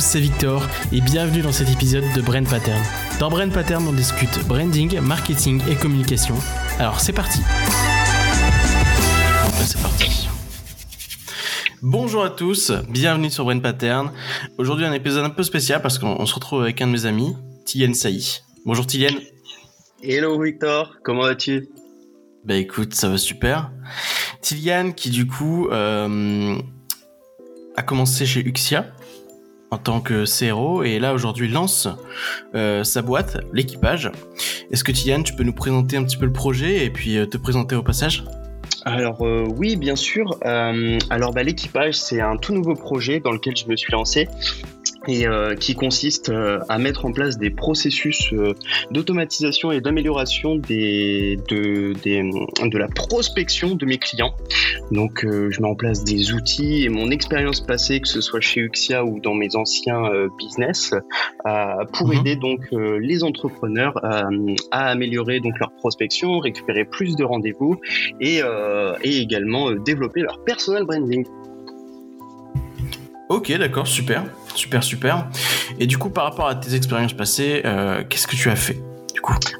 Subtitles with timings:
[0.00, 2.82] tous, c'est Victor et bienvenue dans cet épisode de Brain Pattern.
[3.18, 6.34] Dans Brain Pattern, on discute branding, marketing et communication.
[6.78, 7.40] Alors c'est parti.
[9.62, 10.28] C'est parti.
[11.82, 14.12] Bonjour à tous, bienvenue sur Brain Pattern.
[14.58, 17.36] Aujourd'hui un épisode un peu spécial parce qu'on se retrouve avec un de mes amis,
[17.66, 18.40] Tien Saï.
[18.64, 19.10] Bonjour Tien.
[20.02, 21.68] Hello Victor, comment vas-tu?
[22.44, 23.70] Bah écoute, ça va super.
[24.40, 26.56] Tiliane qui du coup euh,
[27.76, 28.94] a commencé chez Uxia
[29.70, 31.88] en tant que CRO et là aujourd'hui lance
[32.54, 34.10] euh, sa boîte, l'équipage.
[34.70, 37.26] Est-ce que Tiliane, tu peux nous présenter un petit peu le projet et puis euh,
[37.26, 38.24] te présenter au passage?
[38.84, 40.38] Alors oui, bien sûr.
[40.42, 44.26] alors bah, l'équipage, c'est un tout nouveau projet dans lequel je me suis lancé
[45.08, 48.54] et euh, qui consiste euh, à mettre en place des processus euh,
[48.90, 52.22] d'automatisation et d'amélioration des, de, des,
[52.62, 54.34] de la prospection de mes clients.
[54.90, 58.60] Donc je mets en place des outils et mon expérience passée, que ce soit chez
[58.60, 60.92] Uxia ou dans mes anciens business,
[61.92, 62.18] pour mhm.
[62.18, 67.80] aider donc les entrepreneurs à améliorer donc leur prospection, récupérer plus de rendez-vous
[68.20, 68.40] et,
[69.02, 71.24] et également développer leur personal branding.
[73.30, 74.24] Ok, d'accord, super,
[74.56, 75.28] super, super.
[75.78, 78.82] Et du coup, par rapport à tes expériences passées, euh, qu'est-ce que tu as fait?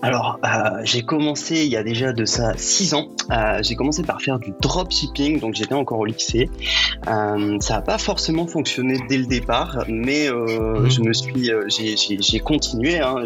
[0.02, 3.08] Alors, euh, j'ai commencé il y a déjà de ça 6 ans.
[3.30, 6.48] Euh, j'ai commencé par faire du dropshipping, donc j'étais encore au lycée.
[7.08, 10.90] Euh, ça n'a pas forcément fonctionné dès le départ, mais mhm.
[10.90, 12.98] je me suis, j'ai continué.
[12.98, 13.16] Hein.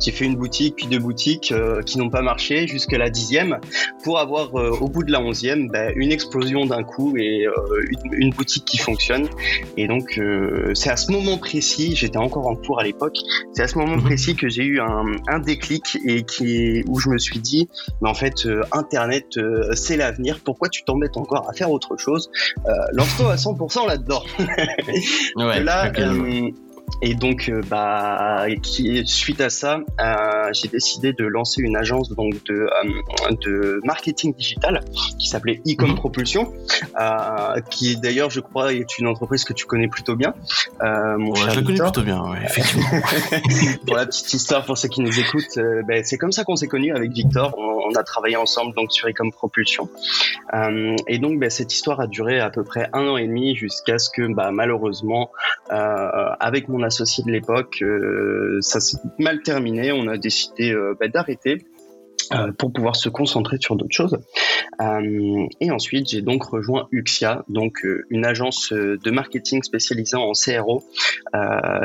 [0.00, 1.54] J'ai fait une boutique, puis deux boutiques
[1.86, 3.58] qui n'ont pas marché jusqu'à la dixième,
[4.04, 7.46] pour avoir au bout de la onzième bah, une explosion d'un coup et
[8.12, 9.28] une, boutique qui fonctionne.
[9.76, 10.20] Et donc,
[10.74, 13.16] c'est à ce moment précis, j'étais encore en cours à l'époque,
[13.54, 14.02] c'est à ce moment mhm.
[14.02, 15.67] précis que j'ai eu un, un déclic
[16.04, 17.68] et qui où je me suis dit
[18.00, 20.40] mais en fait euh, internet euh, c'est l'avenir.
[20.44, 22.30] Pourquoi tu t'embêtes encore à faire autre chose?
[22.66, 24.22] Euh, lance-toi à 100% là-dedans.
[25.36, 25.90] Ouais, là
[27.00, 32.10] et donc, euh, bah, qui, suite à ça, euh, j'ai décidé de lancer une agence
[32.10, 34.80] donc de, euh, de marketing digital
[35.18, 35.96] qui s'appelait Ecom mhm.
[35.96, 36.52] Propulsion,
[37.70, 40.34] qui d'ailleurs, je crois, est une entreprise que tu connais plutôt bien.
[40.82, 42.86] mon ouais, je la connais plutôt bien, ouais, effectivement.
[43.86, 46.68] pour la petite histoire, pour ceux qui nous écoutent, ben, c'est comme ça qu'on s'est
[46.68, 47.54] connus avec Victor.
[47.58, 49.88] On, on, a travaillé ensemble donc sur Ecom Propulsion.
[51.06, 53.98] et donc, ben, cette histoire a duré à peu près un an et demi jusqu'à
[53.98, 55.30] ce que, bah, malheureusement,
[55.68, 59.92] avec mon associé de l'époque, euh, ça s'est mal terminé.
[59.92, 61.64] On a décidé euh, bah, d'arrêter.
[62.34, 64.18] Euh, pour pouvoir se concentrer sur d'autres choses.
[64.80, 70.84] et ensuite, j'ai donc rejoint Uxia, donc une agence de marketing spécialisée en CRO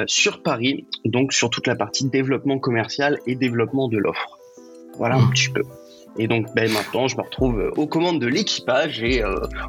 [0.05, 4.37] sur Paris, donc sur toute la partie développement commercial et développement de l'offre.
[4.97, 5.61] Voilà un petit peu.
[6.17, 9.23] Et donc ben, maintenant, je me retrouve aux commandes de l'équipage et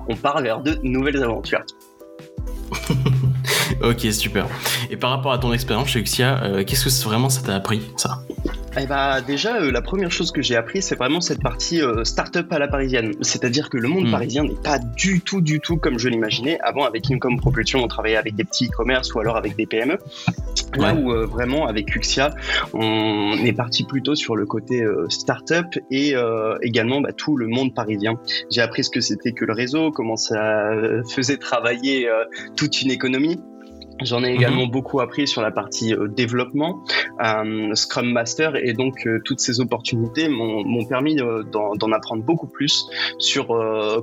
[0.09, 1.65] on part vers de nouvelles aventures.
[3.83, 4.47] ok, super.
[4.91, 7.83] Et par rapport à ton expérience chez Uxia, euh, qu'est-ce que vraiment ça t'a appris,
[7.97, 8.23] ça?
[8.81, 12.03] Eh bah, déjà, euh, la première chose que j'ai appris, c'est vraiment cette partie euh,
[12.03, 13.13] start-up à la parisienne.
[13.21, 14.11] C'est-à-dire que le monde hmm.
[14.11, 16.59] parisien n'est pas du tout, du tout comme je l'imaginais.
[16.61, 19.99] Avant, avec Income Propulsion, on travaillait avec des petits e-commerce ou alors avec des PME.
[20.77, 22.35] Là où vraiment, avec Uxia,
[22.73, 26.15] on est parti plutôt sur le côté start-up et
[26.63, 28.19] également bah, tout le monde parisien.
[28.51, 30.71] J'ai appris ce que c'était que le réseau, comment ça
[31.15, 32.09] faisait travailler
[32.57, 33.39] toute une économie.
[34.03, 34.73] J'en ai également mhm.
[34.73, 36.83] beaucoup appris sur la partie euh, développement,
[37.25, 42.87] euh, Scrum Master, et donc euh, toutes ces opportunités m'ont permis d'en apprendre beaucoup plus
[43.19, 43.49] sur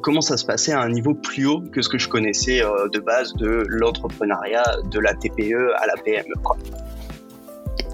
[0.02, 3.00] comment ça se passait à un niveau plus haut que ce que je connaissais de
[3.00, 6.34] base de l'entrepreneuriat, de la TPE à la PME.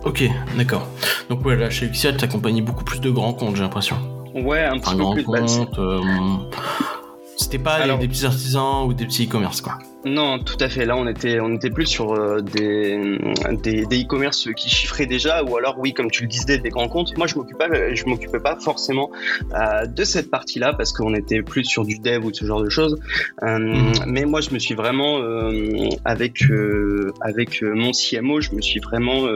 [0.06, 0.24] Ok,
[0.58, 0.88] d'accord.
[1.30, 3.98] Donc ouais, là chez Uxia, tu accompagnes beaucoup plus de grands comptes, j'ai l'impression.
[4.36, 5.24] Ouais, un petit peu plus.
[5.24, 5.80] Compte,
[7.38, 9.78] C'était pas des petits artisans ou des petits e-commerce, quoi.
[10.08, 10.86] Non, tout à fait.
[10.86, 13.20] Là, on était, on était plus sur euh, des,
[13.62, 17.18] des, e-commerce qui chiffraient déjà, ou alors, oui, comme tu le disais, des grands comptes.
[17.18, 19.12] Moi, je m'occupais, je m'occupais pas forcément
[19.54, 22.70] euh, de cette partie-là parce qu'on était plus sur du dev ou ce genre de
[22.70, 23.00] choses.
[23.44, 23.94] Euh, mhm.
[24.08, 25.20] Mais moi, je me suis vraiment,
[26.06, 26.44] avec,
[27.22, 29.28] avec mon CMO, je me suis vraiment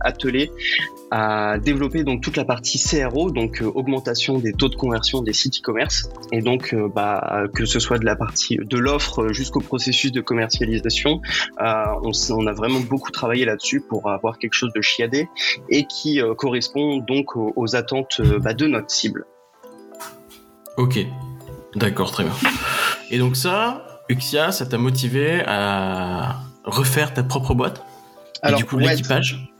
[0.00, 0.50] attelé
[1.10, 5.58] à développer donc toute la partie CRO, donc augmentation des taux de conversion des sites
[5.58, 10.20] e-commerce, et donc, bah, que ce soit de la partie de l'offre jusqu'au processus de
[10.20, 11.20] commercialisation.
[11.60, 11.84] Euh,
[12.30, 15.28] on, a vraiment beaucoup travaillé là-dessus pour avoir quelque chose de chiadé
[15.68, 19.26] et qui euh, correspond donc aux, attentes euh, bah, de notre cible.
[20.76, 20.98] Ok,
[21.74, 22.32] d'accord, très bien.
[23.10, 27.82] Et donc ça, Uxia, ça t'a motivé à refaire ta propre boîte?
[28.48, 29.50] Et du coup l'équipage?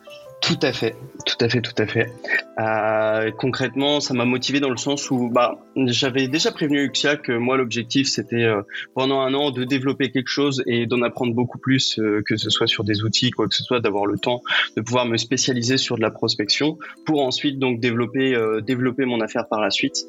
[0.40, 0.96] tout à fait,
[1.26, 2.12] tout à fait, tout à fait.
[2.60, 7.32] Euh, concrètement, ça m'a motivé dans le sens où bah, j'avais déjà prévenu Uxia que
[7.32, 8.62] moi l'objectif c'était euh,
[8.94, 12.50] pendant un an de développer quelque chose et d'en apprendre beaucoup plus, euh, que ce
[12.50, 14.42] soit sur des outils, quoi que ce soit, d'avoir le temps
[14.76, 19.46] de pouvoir me spécialiser sur de la prospection pour ensuite donc développer développer mon affaire
[19.48, 20.06] par la suite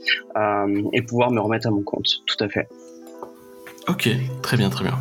[0.94, 2.08] et pouvoir me remettre à mon compte.
[2.26, 2.68] Tout à fait.
[3.88, 4.10] Ok,
[4.42, 4.98] très bien, très bien.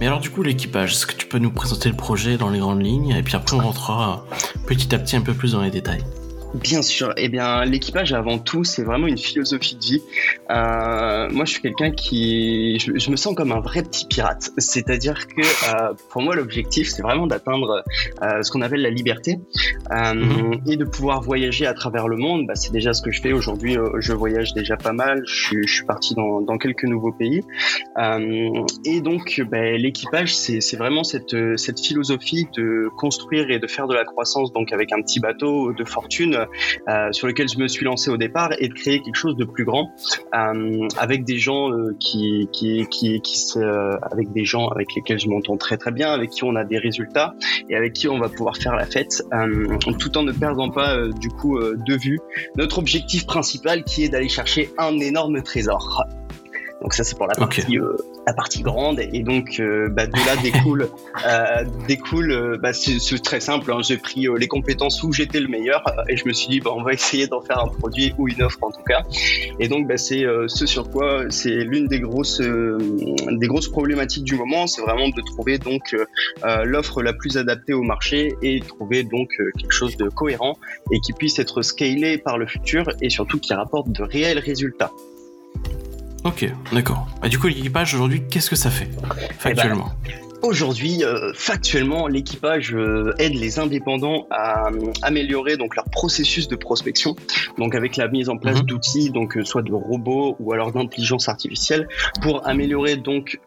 [0.00, 2.58] Mais alors du coup l'équipage, est-ce que tu peux nous présenter le projet dans les
[2.58, 3.10] grandes lignes?
[3.10, 4.26] Et puis après on rentrera
[4.66, 6.04] petit à petit un peu plus dans les détails
[6.54, 7.12] Bien sûr.
[7.16, 10.02] Eh bien, l'équipage avant tout, c'est vraiment une philosophie de vie.
[10.50, 14.50] Euh, moi, je suis quelqu'un qui, je, me sens comme un vrai petit pirate.
[14.56, 17.82] C'est-à-dire que euh, pour moi, l'objectif, c'est vraiment d'atteindre
[18.22, 19.38] euh, ce qu'on appelle la liberté
[19.90, 20.60] mhm.
[20.66, 22.46] et de pouvoir voyager à travers le monde.
[22.46, 23.76] Bah, c'est déjà ce que je fais aujourd'hui.
[23.98, 25.22] je voyage déjà pas mal.
[25.26, 27.42] Je, suis parti dans, dans, quelques nouveaux pays.
[27.98, 33.94] et donc, bah, l'équipage, c'est vraiment cette, cette philosophie de construire et de faire de
[33.94, 36.45] la croissance, donc avec un petit bateau de fortune euh,
[37.12, 39.64] sur lequel je me suis lancé au départ et de créer quelque chose de plus
[39.64, 39.90] grand
[40.34, 42.48] euh, avec des gens euh, qui
[44.02, 46.78] avec des gens avec lesquels je m'entends très très bien, avec qui on a des
[46.78, 47.34] résultats
[47.68, 49.22] et avec qui on va pouvoir faire la fête
[49.98, 52.18] tout en ne perdant pas du coup de vue
[52.56, 56.04] notre objectif principal qui est d'aller chercher un énorme trésor.
[56.86, 57.96] Donc ça c'est pour la partie euh,
[58.28, 60.88] la partie grande et donc euh, bah, de là découle
[61.26, 63.72] euh, découle bah, c'est très simple.
[63.72, 63.80] Hein.
[63.82, 66.84] J'ai pris les compétences où j'étais le meilleur et je me suis dit bah, on
[66.84, 69.02] va essayer d'en faire un produit ou une offre en tout cas.
[69.58, 74.36] Et donc bah, c'est ce sur quoi c'est l'une des grosses des grosses problématiques du
[74.36, 75.96] moment, c'est vraiment de trouver donc
[76.62, 79.28] l'offre la plus adaptée au marché et trouver donc
[79.58, 80.56] quelque chose de cohérent
[80.92, 84.92] et qui puisse être scalé par le futur et surtout qui rapporte de réels résultats.
[86.26, 87.06] Ok, d'accord.
[87.22, 89.92] Et du coup, l'équipage aujourd'hui, qu'est-ce que ça fait eh ben, factuellement
[90.42, 96.56] Aujourd'hui, euh, factuellement, l'équipage euh, aide les indépendants à euh, améliorer donc leur processus de
[96.56, 97.16] prospection,
[97.58, 98.66] donc avec la mise en place mhm.
[98.66, 101.88] d'outils, donc soit de robots ou alors d'intelligence artificielle,
[102.22, 103.40] pour améliorer donc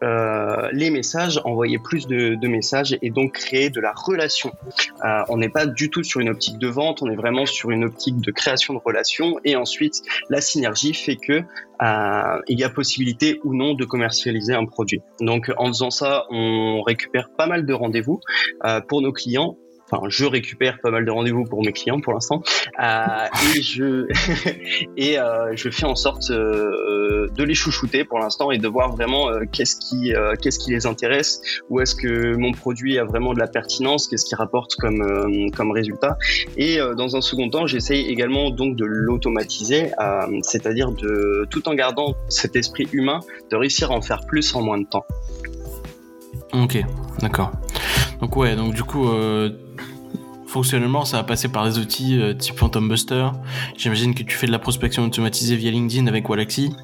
[0.72, 4.52] les messages, envoyer plus de, de, messages et donc créer de la relation.
[5.28, 7.84] on n'est pas du tout sur une optique de vente, on est vraiment sur une
[7.84, 11.44] optique de création de relations et ensuite la synergie fait que
[11.82, 15.00] il y a possibilité ou non de commercialiser un produit.
[15.20, 18.20] Donc en faisant ça, on récupère pas mal de rendez-vous
[18.64, 19.56] euh, pour nos clients
[19.90, 22.42] enfin je récupère pas mal de rendez-vous pour mes clients pour l'instant.
[22.82, 23.26] Euh,
[24.96, 28.94] et euh, je fais en sorte euh, de les chouchouter pour l'instant et de voir
[28.94, 34.08] vraiment qu'est-ce qui les intéresse où est-ce que mon produit a vraiment de la pertinence
[34.08, 36.16] qu'est-ce qui rapporte comme résultat.
[36.56, 39.90] Et dans un second temps j'essaye également donc de l'automatiser
[40.42, 40.90] c'est-à-dire
[41.50, 43.20] tout en gardant cet esprit humain
[43.50, 45.04] de réussir à en faire plus en moins de temps.
[46.52, 46.82] Ok
[47.20, 47.52] d'accord.
[48.20, 49.08] Donc ouais donc du coup
[50.50, 53.28] fonctionnellement, ça va passer par des outils euh, type Phantom Buster.
[53.76, 56.74] J'imagine que tu fais de la prospection automatisée via LinkedIn avec Walaxy.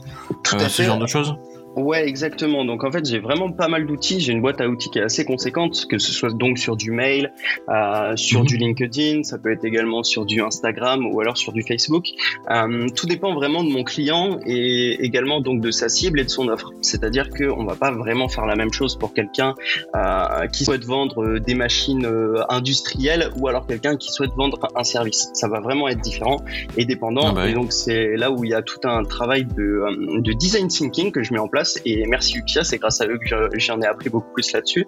[0.55, 1.37] Euh, ce genre de choses
[1.77, 2.65] Ouais, exactement.
[2.65, 4.19] Donc en fait, j'ai vraiment pas mal d'outils.
[4.19, 6.91] J'ai une boîte à outils qui est assez conséquente, que ce soit donc sur du
[6.91, 7.33] mail,
[7.69, 8.47] euh, sur mhm.
[8.47, 12.07] du LinkedIn, ça peut être également sur du Instagram ou alors sur du Facebook.
[12.51, 16.31] Euh, tout dépend vraiment de mon client et également donc de sa cible et de
[16.31, 16.73] son offre.
[16.81, 19.55] C'est-à-dire qu'on va pas vraiment faire la même chose pour quelqu'un
[19.95, 24.85] euh, qui souhaite vendre des machines euh, industrielles ou alors quelqu'un qui souhaite vendre un
[24.85, 25.29] service.
[25.35, 26.43] Ça va vraiment être différent
[26.79, 27.27] et dépendant.
[27.27, 30.21] Ah bah et donc c'est là où il y a tout un travail de, euh,
[30.21, 33.19] de design thinking que je mets en place et merci Ukia, c'est grâce à eux
[33.19, 34.87] que j'en ai appris beaucoup plus là-dessus.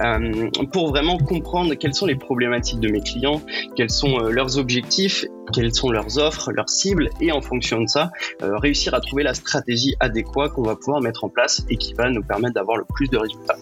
[0.00, 3.42] Euh, pour vraiment comprendre quelles sont les problématiques de mes clients,
[3.76, 7.88] quels sont euh, leurs objectifs, quelles sont leurs offres, leurs cibles et en fonction de
[7.88, 8.10] ça,
[8.42, 11.94] euh, réussir à trouver la stratégie adéquate qu'on va pouvoir mettre en place et qui
[11.94, 13.56] va nous permettre d'avoir le plus de résultats.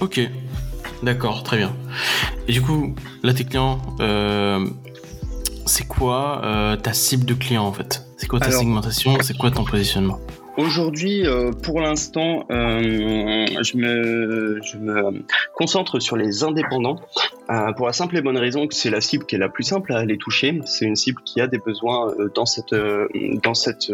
[0.00, 0.20] Ok,
[1.02, 1.74] d'accord, très bien.
[2.48, 3.80] Et du coup, là tes clients,
[5.66, 8.04] c'est quoi ta cible de client en fait?
[8.16, 9.16] C'est quoi ta segmentation?
[9.22, 10.18] C'est quoi ton positionnement?
[10.56, 17.00] Aujourd'hui, euh, pour l'instant, euh, je, me, je me concentre sur les indépendants
[17.50, 19.64] euh, pour la simple et bonne raison que c'est la cible qui est la plus
[19.64, 20.60] simple à aller toucher.
[20.64, 22.72] C'est une cible qui a des besoins dans cette,
[23.42, 23.92] dans cette,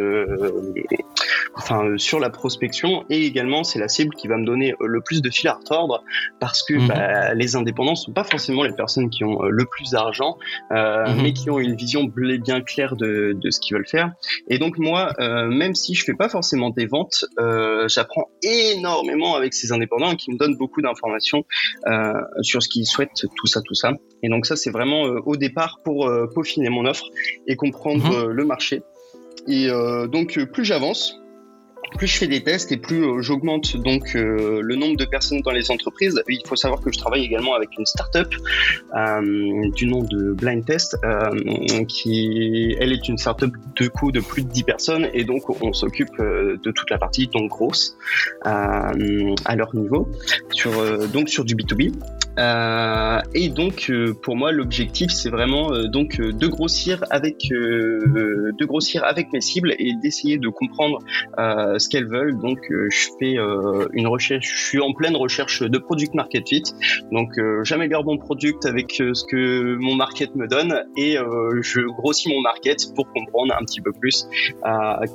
[1.55, 5.23] enfin, sur la prospection et également c'est la cible qui va me donner le plus
[5.23, 6.05] de fil à retordre
[6.41, 6.89] parce que mhm.
[6.89, 10.37] bah, les indépendants sont pas forcément les personnes qui ont le plus d'argent,
[10.71, 11.23] mhm.
[11.23, 14.13] mais qui ont une vision bien claire de, de ce qu'ils veulent faire.
[14.49, 17.25] Et donc moi, même si je fais pas forcément des ventes.
[17.39, 21.45] Euh, j'apprends énormément avec ces indépendants qui me donnent beaucoup d'informations
[21.87, 23.93] euh, sur ce qu'ils souhaitent, tout ça, tout ça.
[24.23, 27.05] Et donc ça, c'est vraiment euh, au départ pour peaufiner mon offre
[27.47, 28.31] et comprendre mhm.
[28.31, 28.83] le marché.
[29.47, 29.69] Et
[30.09, 31.21] donc plus j'avance,
[31.97, 35.41] plus je fais des tests et plus euh, j'augmente donc euh, le nombre de personnes
[35.41, 36.23] dans les entreprises.
[36.29, 38.29] Il faut savoir que je travaille également avec une startup
[38.97, 40.97] euh, du nom de Blind Test,
[41.89, 45.73] qui elle est une startup de coût de plus de 10 personnes et donc on
[45.73, 47.97] s'occupe de toute la partie donc grosse
[48.43, 48.93] à
[49.57, 50.09] leur niveau
[50.51, 50.71] sur
[51.09, 51.93] donc sur du B2B.
[52.39, 59.41] Et donc pour moi l'objectif c'est vraiment donc de grossir avec de grossir avec mes
[59.41, 60.99] cibles et d'essayer de comprendre
[61.37, 62.39] ce qu'elles veulent.
[62.39, 66.49] Donc, euh, je fais euh, une recherche, je suis en pleine recherche de product market
[66.49, 66.63] fit.
[67.13, 71.17] Donc, euh, j'améliore mon product avec ce que mon market me donne et
[71.61, 74.27] je grossis mon market pour comprendre un petit peu plus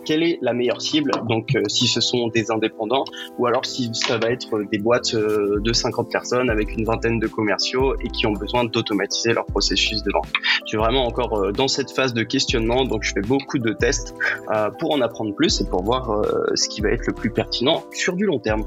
[0.05, 1.11] quelle est la meilleure cible.
[1.27, 3.05] Donc, si ce sont des indépendants
[3.37, 7.27] ou alors si ça va être des boîtes de 50 personnes avec une vingtaine de
[7.27, 10.27] commerciaux et qui ont besoin d'automatiser leur processus de vente.
[10.63, 14.15] Je suis vraiment encore dans cette phase de questionnement, donc je fais beaucoup de tests
[14.79, 16.21] pour en apprendre plus et pour voir
[16.55, 18.63] ce qui va être le plus pertinent sur du long terme.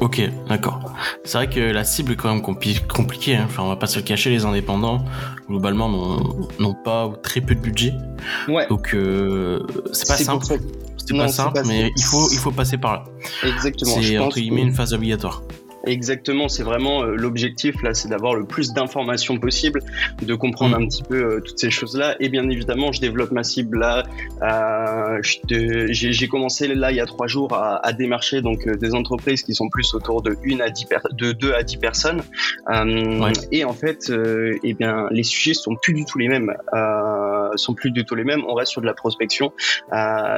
[0.00, 0.80] Ok, d'accord.
[1.24, 3.36] C'est vrai que la cible est quand même compliquée.
[3.36, 3.44] Hein.
[3.44, 5.04] Enfin, on va pas se le cacher, les indépendants
[5.46, 5.90] globalement
[6.58, 7.92] n'ont pas ou très peu de budget.
[8.48, 8.66] Ouais.
[8.68, 9.60] Donc euh,
[9.92, 10.46] c'est pas simple.
[10.96, 13.04] C'est pas simple, mais il faut il faut passer par là.
[13.42, 13.96] Exactement.
[14.00, 15.42] C'est entre guillemets une phase obligatoire.
[15.84, 19.80] Exactement, c'est vraiment euh, l'objectif là, c'est d'avoir le plus d'informations possible,
[20.20, 20.82] de comprendre mm.
[20.82, 22.16] un petit peu euh, toutes ces choses-là.
[22.20, 24.02] Et bien évidemment, je développe ma cible là.
[24.42, 28.94] Euh, j'ai commencé là il y a trois jours à, à démarcher donc euh, des
[28.94, 32.22] entreprises qui sont plus autour de une à dix de 2 à 10 personnes.
[33.52, 34.12] Et en fait,
[34.62, 36.54] eh bien les sujets sont plus du tout les mêmes,
[37.56, 38.42] sont plus du tout les mêmes.
[38.48, 39.52] On reste sur de la prospection,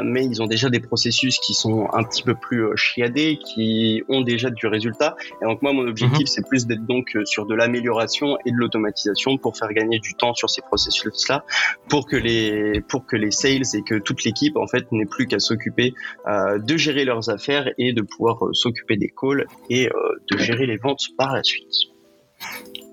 [0.04, 4.20] mais ils ont déjà des processus qui sont un petit peu plus chiadés, qui ont
[4.20, 6.26] déjà du résultat et donc moi, mon objectif, mhm.
[6.26, 10.14] c'est plus d'être donc euh, sur de l'amélioration et de l'automatisation pour faire gagner du
[10.14, 11.44] temps sur ces processus-là,
[11.88, 15.26] pour que les pour que les sales et que toute l'équipe en fait n'ait plus
[15.26, 15.94] qu'à s'occuper
[16.26, 19.92] euh, de gérer leurs affaires et de pouvoir euh, s'occuper des calls et euh,
[20.30, 21.72] de gérer les ventes par la suite.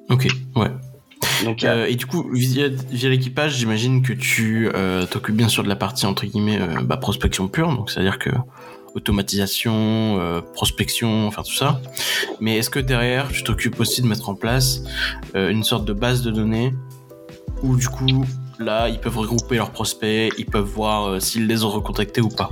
[0.09, 0.69] Ok, ouais.
[1.43, 4.69] Donc, euh, et du coup, via, via l'équipage, j'imagine que tu
[5.09, 8.29] t'occupes bien sûr de la partie entre guillemets bah, prospection pure, donc c'est-à-dire que
[8.95, 11.81] automatisation, euh, prospection, enfin tout ça.
[12.39, 14.83] Mais est-ce que derrière, tu t'occupes aussi de mettre en place
[15.35, 16.73] euh, une sorte de base de données
[17.61, 18.25] où du coup,
[18.59, 22.29] là, ils peuvent regrouper leurs prospects, ils peuvent voir euh, s'ils les ont recontactés ou
[22.29, 22.51] pas?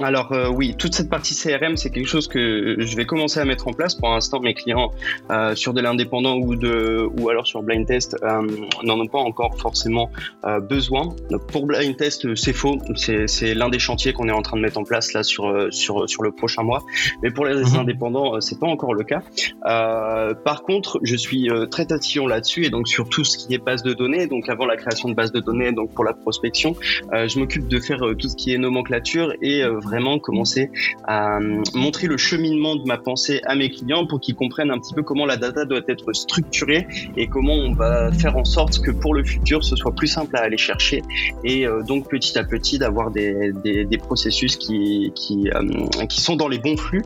[0.00, 3.44] Alors euh, oui, toute cette partie CRM, c'est quelque chose que je vais commencer à
[3.44, 3.94] mettre en place.
[3.94, 4.90] Pour l'instant, mes clients
[5.30, 8.42] euh, sur de l'indépendant ou de ou alors sur blind test euh,
[8.82, 10.10] n'en ont pas encore forcément
[10.44, 11.14] euh, besoin.
[11.30, 12.78] Donc, pour blind test, c'est faux.
[12.96, 16.08] C'est l'un des chantiers qu'on est en train de mettre en place là sur sur
[16.08, 16.82] sur le prochain mois.
[17.22, 17.78] Mais pour les mhm.
[17.80, 19.22] indépendants, c'est pas encore le cas.
[19.62, 23.82] par contre, je suis très tatillon là-dessus et donc sur tout ce qui est base
[23.82, 24.26] de données.
[24.26, 26.74] Donc avant la création de base de données, donc pour la prospection,
[27.12, 30.70] je m'occupe de faire tout ce qui est nomenclature et vraiment commencer
[31.04, 34.78] à euh, montrer le cheminement de ma pensée à mes clients pour qu'ils comprennent un
[34.78, 36.86] petit peu comment la data doit être structurée
[37.16, 40.36] et comment on va faire en sorte que pour le futur, ce soit plus simple
[40.36, 41.02] à aller chercher
[41.44, 46.20] et euh, donc petit à petit d'avoir des, des, des, processus qui, qui, euh, qui
[46.20, 47.02] sont dans les bons flux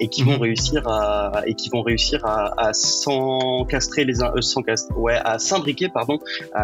[0.00, 0.42] et qui vont mhm.
[0.42, 4.62] réussir à et qui vont réussir à, à s'encastrer les uns sans
[4.96, 6.18] ouais à s'imbriquer pardon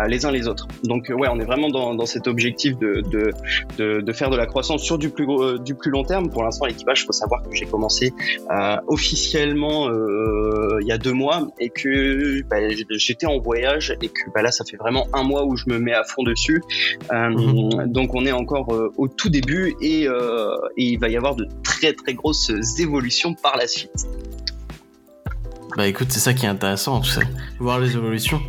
[0.08, 0.66] les uns les autres.
[0.84, 3.32] Donc ouais, on est vraiment dans, dans cet objectif de, de,
[3.78, 6.30] de, de faire de la croissance sur du plus euh, du plus long terme.
[6.30, 8.12] Pour l'instant, l'équipage, il faut savoir que j'ai commencé
[8.50, 12.56] euh, officiellement euh, il y a deux mois et que bah,
[12.90, 15.78] j'étais en voyage et que bah, là, ça fait vraiment un mois où je me
[15.78, 16.62] mets à fond dessus.
[17.12, 17.87] Mhm.
[17.87, 20.09] Donc, on est encore au tout début et, et
[20.76, 24.06] il va y avoir de très très grosses évolutions par la suite.
[25.76, 27.28] Bah écoute, c'est ça qui est intéressant, tu sais,
[27.59, 28.40] voir les évolutions.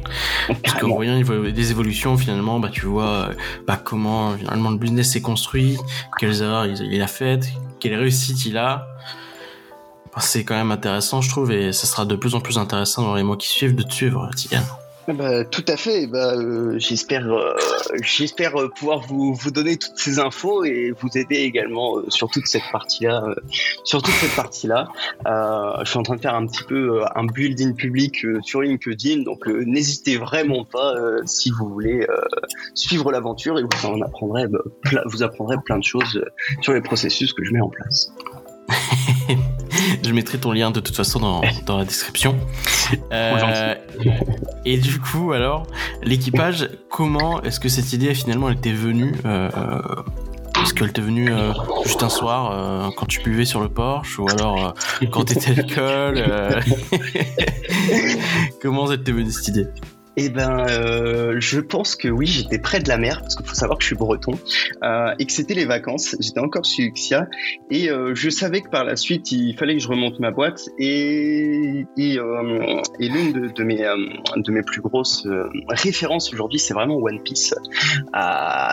[0.63, 3.31] Parce qu'en voyant des évolutions, finalement, bah tu vois
[3.67, 5.77] bah, comment finalement le business s'est construit,
[6.19, 7.49] quelles erreurs il a faites,
[7.81, 8.87] quelles réussites il a.
[10.15, 13.01] Bah, c'est quand même intéressant, je trouve, et ça sera de plus en plus intéressant
[13.01, 14.63] dans les mois qui suivent de te suivre, Tigan.
[15.09, 16.05] Ah bah, tout à fait.
[16.05, 17.55] Bah, euh, j'espère, euh,
[17.93, 22.69] euh, pouvoir vous, vous donner toutes ces infos et vous aider également sur toute cette
[22.73, 23.23] partie-là.
[23.85, 24.89] sur toute cette partie-là,
[25.25, 29.47] je suis en train de faire un petit peu un building public sur LinkedIn, donc
[29.47, 30.95] n'hésitez vraiment pas
[31.25, 32.05] si vous voulez
[32.73, 34.59] suivre l'aventure et vous en apprendrez, bah,
[35.05, 36.21] vous apprendrez plein de choses
[36.61, 38.11] sur les processus que je mets en place.
[40.03, 42.35] je mettrai ton lien de toute façon dans, dans la description.
[43.11, 43.75] Euh,
[44.65, 45.67] et du coup, alors,
[46.03, 49.49] l'équipage, comment est-ce que cette idée finalement elle t'est venue euh,
[50.61, 51.53] Est-ce qu'elle t'est venue euh,
[51.83, 54.73] juste un soir euh, quand tu buvais sur le Porsche ou alors
[55.11, 56.23] quand t'étais à l'école
[58.61, 59.67] Comment elle t'est venue cette idée?
[60.19, 60.65] Eh ben,
[61.39, 63.87] je pense que oui, j'étais près de la mer parce qu'il faut savoir que je
[63.87, 64.33] suis breton
[65.19, 66.15] et que c'était les vacances.
[66.19, 67.27] J'étais encore sur Uxia
[67.69, 71.85] et je savais que par la suite il fallait que je remonte ma boîte et
[71.97, 72.17] et,
[72.99, 75.27] l'une de, de, mes de mes plus grosses
[75.69, 77.53] références aujourd'hui, c'est vraiment One Piece.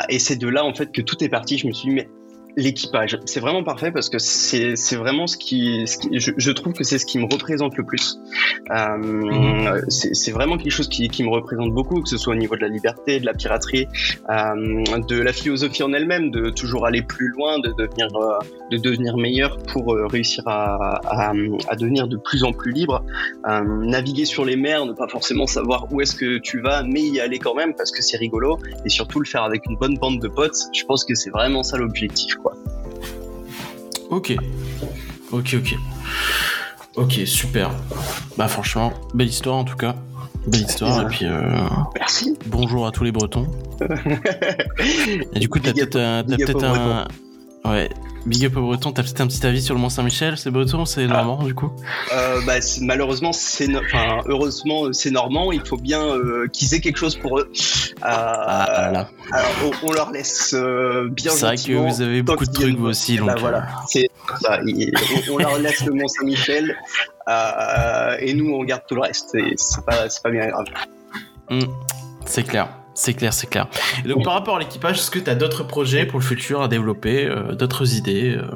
[0.08, 1.58] et c'est de là en fait que tout est parti.
[1.58, 2.08] Je me suis dit mais
[2.56, 3.18] l'équipage.
[3.24, 7.18] C'est vraiment parfait parce que c'est vraiment ce qui, je, trouve que c'est ce qui
[7.18, 8.18] me représente le plus.
[8.70, 9.84] Euh, mhm.
[9.88, 12.60] C'est vraiment quelque chose qui, qui, me représente beaucoup, que ce soit au niveau de
[12.60, 13.86] la liberté, de la piraterie,
[14.30, 18.38] euh, de la philosophie en elle-même, de toujours aller plus loin, de devenir, euh,
[18.70, 21.32] de devenir meilleur pour euh, réussir à, à,
[21.68, 23.04] à, devenir de plus en plus libre.
[23.48, 27.02] Euh, naviguer sur les mers, ne pas forcément savoir où est-ce que tu vas, mais
[27.02, 29.96] y aller quand même parce que c'est rigolo et surtout le faire avec une bonne
[29.96, 30.56] bande de potes.
[30.72, 32.36] Je pense que c'est vraiment ça l'objectif.
[34.10, 34.36] Ok.
[35.32, 35.76] Ok, ok.
[36.96, 37.70] Ok, super.
[38.38, 39.96] Bah franchement, belle histoire en tout cas.
[40.46, 41.50] Belle histoire et puis euh,
[41.98, 42.38] Merci.
[42.46, 43.46] bonjour à tous les Bretons.
[45.32, 45.96] et du coup t'as peut-être
[46.64, 47.08] un,
[47.64, 47.90] ouais
[48.26, 50.86] Big up au breton, t'as peut-être un petit avis sur le Mont Saint-Michel C'est breton
[50.86, 51.08] c'est ah.
[51.08, 51.70] normand du coup
[52.12, 55.52] euh, bah, Malheureusement, c'est enfin, heureusement, c'est normand.
[55.52, 57.50] Il faut bien euh, qu'ils aient quelque chose pour eux.
[57.52, 59.06] Euh, ah, alors,
[59.82, 60.54] on, leur laisse
[61.10, 63.18] bien C'est vrai que vous avez beaucoup de trucs vous aussi.
[63.18, 64.08] Bah, donc, voilà, c'est
[64.40, 64.58] ça.
[65.30, 66.76] on, leur laisse le Mont Saint-Michel
[68.20, 69.36] et nous, on garde tout le reste.
[69.56, 70.66] C'est pas, pas bien grave.
[71.50, 71.66] Hmm,
[72.24, 72.68] c'est clair.
[72.94, 73.66] C'est clair, c'est clair.
[74.04, 76.62] Et donc, par rapport à l'équipage, est-ce que tu as d'autres projets pour le futur
[76.62, 78.46] à développer, euh, d'autres idées euh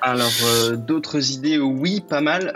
[0.00, 2.52] Alors, euh, d'autres idées, oui, pas mal.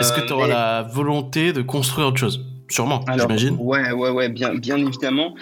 [0.00, 2.44] est-ce que tu auras la volonté de construire autre chose?
[2.68, 3.56] Sûrement, j'imagine.
[3.60, 5.34] Ouais, ouais, ouais, bien, bien évidemment.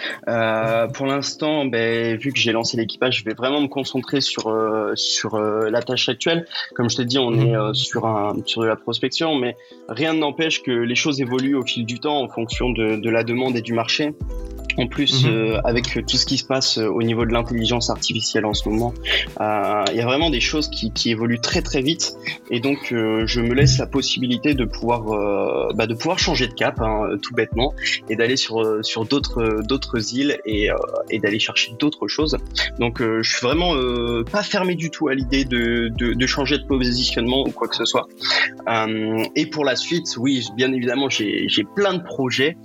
[0.93, 4.53] pour l'instant, ben, vu que j'ai lancé l'équipage, je vais vraiment me concentrer sur
[4.95, 6.45] sur la tâche actuelle.
[6.75, 7.47] Comme je t'ai dit, on mhm.
[7.47, 9.55] est sur un sur de la prospection, mais
[9.89, 13.23] rien n'empêche que les choses évoluent au fil du temps en fonction de, de la
[13.23, 14.13] demande et du marché.
[14.77, 15.31] En plus, mhm.
[15.31, 18.67] euh, avec tout ce qui se passe euh, au niveau de l'intelligence artificielle en ce
[18.67, 18.93] moment,
[19.39, 22.17] euh, il y a vraiment des choses qui, qui, évoluent très très vite.
[22.51, 26.81] Et donc, je me laisse la possibilité de pouvoir, bah, de pouvoir changer de cap,
[26.81, 27.73] hein, tout bêtement,
[28.09, 30.69] et d'aller sur sur d'autres d'autres îles et,
[31.09, 32.37] et d'aller chercher d'autres choses.
[32.79, 33.73] Donc, je suis vraiment
[34.31, 37.85] pas fermé du tout à l'idée de, de, changer de positionnement ou quoi que ce
[37.85, 38.07] soit.
[39.35, 42.57] et pour la suite, oui, bien évidemment, j'ai plein de projets,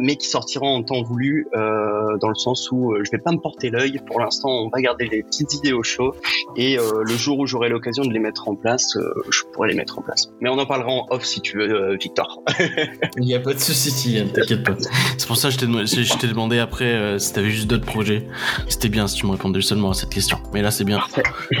[0.00, 3.32] mais qui sortiront en temps voulu, euh, dans le sens où euh, je vais pas
[3.32, 4.00] me porter l'œil.
[4.06, 6.14] Pour l'instant, on va garder les petites idées au chaud,
[6.56, 8.98] et euh, le jour où j'aurai l'occasion de les mettre en place,
[9.30, 10.32] je pourrai les mettre en place.
[10.40, 12.42] Mais on en parlera en off si tu veux, Victor.
[13.42, 14.76] pas de souci, t'inquiète pas.
[15.18, 18.26] C'est pour ça que je t'ai demandé après si t'avais juste d'autres projets.
[18.68, 20.38] C'était bien si tu me répondais seulement à cette question.
[20.52, 21.00] Mais là, c'est bien.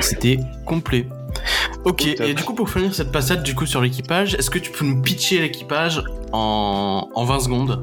[0.00, 1.06] C'était complet.
[1.84, 4.70] Ok, et du coup, pour finir cette passade du coup sur l'équipage, est-ce que tu
[4.70, 7.82] peux nous pitcher l'équipage en, en 20 secondes?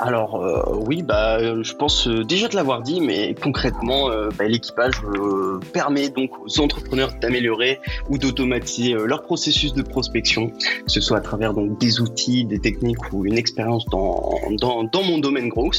[0.00, 4.46] Alors euh, oui, bah, je pense euh, déjà de l'avoir dit, mais concrètement, euh, bah,
[4.46, 4.94] l'équipage
[5.72, 11.20] permet donc aux entrepreneurs d'améliorer ou d'automatiser leur processus de prospection, que ce soit à
[11.20, 15.70] travers donc des outils, des techniques ou une expérience dans, dans, mon domaine gros.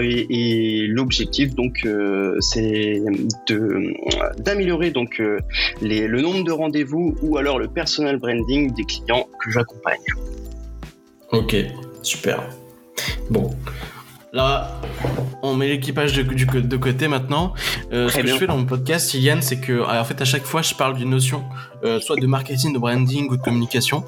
[0.00, 1.86] et l'objectif donc
[2.40, 3.02] c'est
[4.38, 5.20] d'améliorer donc
[5.80, 10.00] le nombre de rendez-vous ou alors le personal branding des clients que j'accompagne.
[11.32, 11.56] Ok,
[12.02, 12.42] Super.
[13.30, 13.50] Bon.
[14.34, 14.80] Là,
[15.42, 17.52] on met l'équipage de, de, côté maintenant.
[17.92, 20.44] Euh, ce que je fais dans mon podcast, Yann, c'est que en fait à chaque
[20.44, 21.44] fois je parle d'une notion,
[21.84, 24.04] euh, soit de marketing, de branding ou de communication.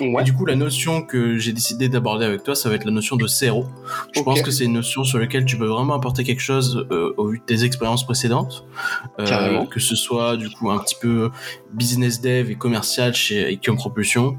[0.00, 2.90] Et du coup, la notion que j'ai décidé d'aborder avec toi, ça va être la
[2.90, 3.66] notion de CRO.
[4.14, 7.12] Je pense que c'est une notion sur laquelle tu peux vraiment apporter quelque chose euh,
[7.18, 8.64] au vu de tes expériences précédentes,
[9.18, 11.30] que ce soit du coup un petit peu
[11.74, 14.36] business dev et commercial chez Icom Propulsion,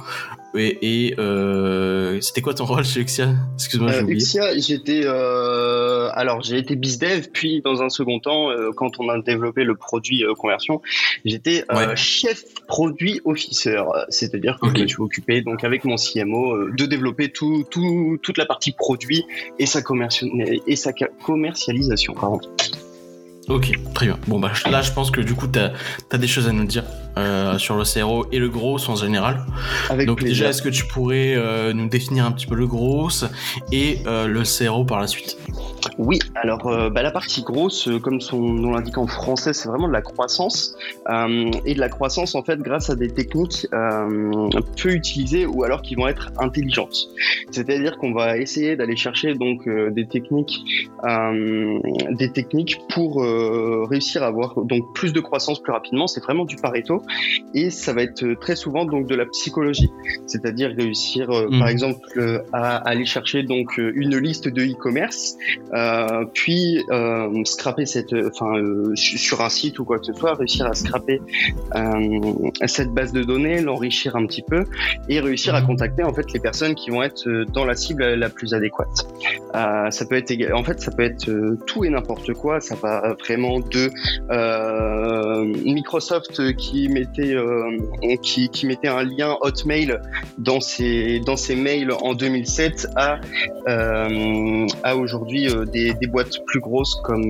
[0.56, 4.22] et, euh, c'était quoi ton rôle chez Uxia Excuse-moi, j'ai euh, oublié.
[4.22, 9.20] Uxia, j'étais euh, alors j'ai été bizdev, puis dans un second temps, quand on a
[9.20, 10.82] développé le produit conversion,
[11.26, 16.86] j'étais chef produit officer, c'est-à-dire que je me suis occupé donc avec mon CMO de
[16.86, 19.26] développer tout, tout, toute la partie produit
[19.60, 19.82] et sa,
[20.68, 20.92] et sa
[21.24, 22.14] commercialisation.
[22.14, 22.40] Pardon.
[23.50, 24.20] Ok, très bien.
[24.28, 26.84] Bon, bah là, je pense que du coup, tu as, des choses à nous dire
[27.18, 29.46] euh, sur le CRO et le gros en général.
[29.90, 33.10] Avec Donc, déjà, est-ce que tu pourrais euh, nous définir un petit peu le gros
[33.72, 35.38] et euh, le CRO par la suite?
[35.98, 39.94] Oui, alors bah, la partie grosse, comme son nom l'indique en français, c'est vraiment de
[39.94, 40.76] la croissance.
[41.10, 45.96] et de la croissance, en fait, grâce à des techniques peu utilisées ou alors qui
[45.96, 47.10] vont être intelligentes.
[47.52, 50.60] C'est-à-dire qu'on va essayer d'aller chercher donc des techniques,
[51.04, 53.24] des techniques pour
[53.90, 56.08] réussir à avoir donc plus de croissance plus rapidement.
[56.08, 57.02] C'est vraiment du Pareto.
[57.54, 59.90] Et ça va être très souvent donc de la psychologie,
[60.28, 61.60] c'est-à-dire réussir Mm.
[61.60, 65.36] par exemple à aller chercher donc une liste de e-commerce,
[65.74, 70.34] euh, puis euh, scraper cette, enfin euh, sur un site ou quoi que ce soit,
[70.36, 71.22] réussir à scraper
[71.76, 74.66] euh, cette base de données, l'enrichir un petit peu
[75.10, 75.68] et réussir à Mhm.
[75.68, 79.08] contacter en fait les personnes qui vont être euh, dans la cible la plus adéquate.
[79.56, 82.60] Euh, ça peut être en fait ça peut être euh, tout et n'importe quoi.
[82.60, 83.90] Ça va vraiment de
[84.32, 87.78] euh, Microsoft qui mettait euh,
[88.22, 90.00] qui, qui mettait un lien Hotmail
[90.38, 93.20] dans ses dans ses mails en 2007 à
[93.68, 97.30] euh, à aujourd'hui euh, des, des boîtes plus grosses comme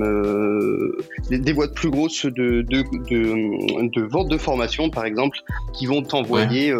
[1.29, 5.37] des, des boîtes plus grosses de de, de de vente de formation par exemple
[5.73, 6.73] qui vont t'envoyer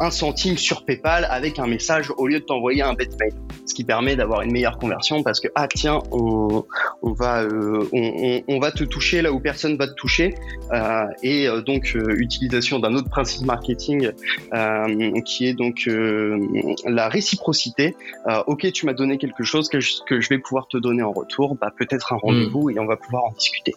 [0.00, 3.32] un centime sur PayPal avec un message au lieu de t'envoyer un bête mail.
[3.66, 6.64] Ce qui permet d'avoir une meilleure conversion parce que ah tiens on,
[7.02, 10.34] on va euh, on, on, on va te toucher là où personne va te toucher
[10.72, 14.10] euh, et donc utilisation d'un autre principe marketing
[14.52, 16.38] euh, qui est donc euh,
[16.86, 17.96] la réciprocité.
[18.28, 21.02] Euh, ok tu m'as donné quelque chose que je, que je vais pouvoir te donner
[21.02, 21.56] en retour.
[21.56, 23.74] Bah peut-être un rendez-vous et on va pouvoir en discuter.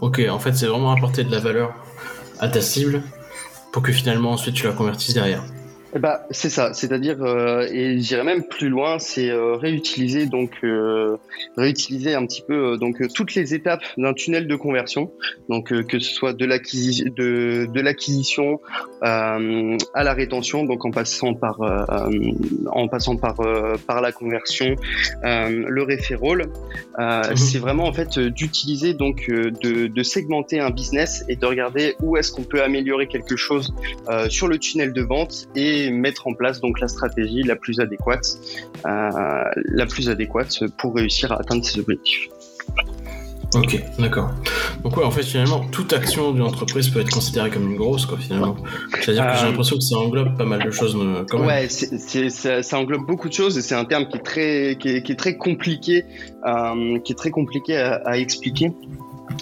[0.00, 1.74] Ok, en fait, c'est vraiment apporter de la valeur
[2.38, 3.02] à ta cible
[3.72, 5.42] pour que finalement ensuite tu la convertisses derrière.
[5.94, 10.50] Eh bah, c'est ça, c'est-à-dire, euh, et j'irais même plus loin, c'est euh, réutiliser donc
[10.62, 11.16] euh,
[11.56, 15.10] réutiliser un petit peu donc toutes les étapes d'un tunnel de conversion,
[15.48, 18.60] donc que ce soit de l'acquisition de, de l'acquisition
[19.00, 19.38] à
[19.94, 21.58] la rétention, donc en passant par
[22.66, 23.36] en passant par
[23.86, 24.76] par la conversion,
[25.22, 26.50] le referral,
[26.98, 27.36] euh, Mhm.
[27.36, 32.16] c'est vraiment en fait d'utiliser donc de, de segmenter un business et de regarder où
[32.18, 33.72] est-ce qu'on peut améliorer quelque chose
[34.28, 38.26] sur le tunnel de vente et mettre en place donc la stratégie la plus adéquate,
[38.86, 39.44] euh,
[39.80, 42.28] la plus adéquate pour réussir à atteindre ses objectifs.
[43.54, 44.30] Ok, d'accord.
[44.84, 48.04] Donc ouais, en fait, finalement, toute action d'une entreprise peut être considérée comme une grosse,
[48.04, 48.54] quoi, finalement.
[49.00, 51.46] C'est-à-dire que j'ai Euh, l'impression que ça englobe pas mal de choses, euh, quand même.
[51.48, 54.22] Ouais, c'est, c'est- ça, ça englobe beaucoup de choses et c'est un terme qui est
[54.22, 56.04] très, qui est, qui est très compliqué,
[56.46, 58.70] euh, qui est très compliqué à, à expliquer.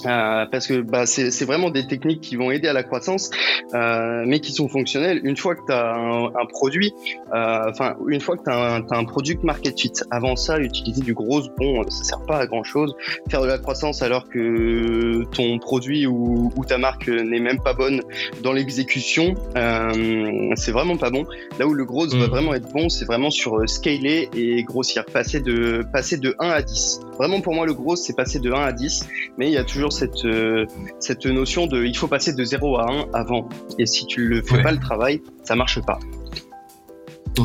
[0.05, 3.31] Euh, parce que bah, c'est, vraiment des techniques qui vont aider à la croissance,
[3.75, 6.92] euh, mais qui sont fonctionnelles une fois que tu as un, un produit,
[7.33, 9.92] euh, enfin une fois que tu as un, t'as un product market fit.
[10.11, 12.94] Avant ça, utiliser du gros bon, ça sert pas à grand chose.
[13.31, 17.75] Faire de la croissance alors que ton produit ou, ou ta marque n'est même pas
[17.75, 18.03] bonne
[18.42, 21.25] dans l'exécution, c'est vraiment pas bon.
[21.59, 22.31] Là où le gros va Mm.
[22.31, 26.62] vraiment être bon, c'est vraiment sur scaler et grossir, passer de, passer de 1 à
[26.62, 27.01] 10.
[27.18, 29.64] Vraiment pour moi, le gros, c'est passer de 1 à 10, mais il y a
[29.64, 30.65] toujours cette, euh,
[31.01, 33.49] cette notion de il faut passer de 0 à 1 avant.
[33.79, 34.62] Et si tu le fais Ouais.
[34.62, 35.99] pas le travail, ça marche pas.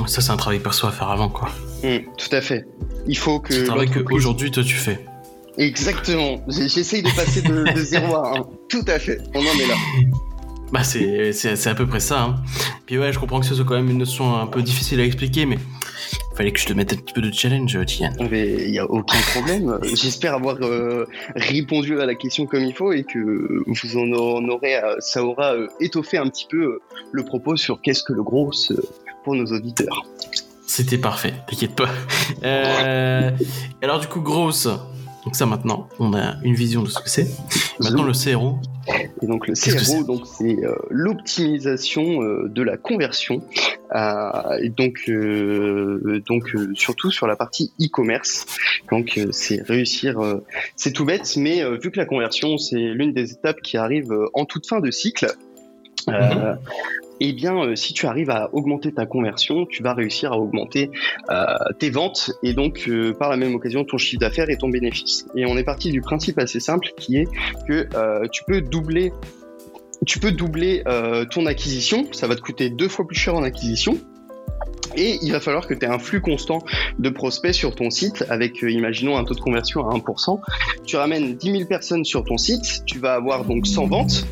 [0.08, 1.50] Ça, c'est un travail perso à faire avant, quoi.
[1.84, 2.66] Mm, tout à fait.
[3.08, 3.54] Il faut que.
[3.54, 5.04] C'est un travail que l'entreprise- aujourd'hui, toi, tu fais.
[5.58, 6.42] Exactement.
[6.48, 8.46] J'essaye de passer de, de 0 à 1.
[8.70, 9.20] Tout à fait.
[9.36, 9.76] On en est là.
[10.72, 12.36] Bah, c'est à peu près ça, hein.
[12.86, 15.04] Puis ouais, je comprends que ce soit quand même une notion un peu difficile à
[15.04, 15.58] expliquer, mais
[16.42, 18.10] fallait que je te mette un petit peu de challenge, Tian.
[18.32, 19.78] Mais il n'y a aucun problème.
[19.84, 24.50] J'espère avoir euh, répondu à la question comme il faut et que vous en en
[24.50, 28.14] aurez, euh, ça aura euh, étoffé un petit peu euh, le propos sur qu'est-ce que
[28.14, 28.50] le gros
[29.24, 30.04] pour nos auditeurs.
[30.66, 31.90] C'était parfait, t'inquiète pas.
[33.84, 34.68] Alors du coup, grosse.
[35.26, 37.28] Donc ça maintenant, on a une vision de ce que c'est.
[37.80, 38.58] Maintenant le CRO.
[39.22, 43.44] Et donc le CRO, donc c'est euh, l'optimisation euh, de la conversion.
[43.96, 45.10] Euh, et donc
[46.28, 48.46] donc surtout sur la partie e-commerce.
[48.90, 50.20] Donc c'est réussir.
[50.76, 54.46] c'est tout bête, mais vu que la conversion c'est l'une des étapes qui arrive en
[54.46, 55.28] toute fin de cycle.
[56.10, 56.56] euh,
[57.24, 60.90] eh bien, euh, si tu arrives à augmenter ta conversion, tu vas réussir à augmenter
[61.30, 61.46] euh,
[61.78, 65.28] tes ventes et donc euh, par la même occasion ton chiffre d'affaires et ton bénéfice.
[65.36, 67.28] Et on est parti du principe assez simple qui est
[67.68, 67.88] que
[68.32, 69.14] tu peux doubler,
[70.08, 70.84] tu peux doubler
[71.30, 72.08] ton acquisition.
[72.12, 74.00] Ça va te coûter deux fois plus cher en acquisition.
[74.96, 76.60] Et il va falloir que tu aies un flux constant
[77.00, 80.40] de prospects sur ton site avec, euh, imaginons, un taux de conversion à 1%.
[80.86, 84.26] Tu ramènes 10 000 personnes sur ton site, tu vas avoir donc 100 ventes.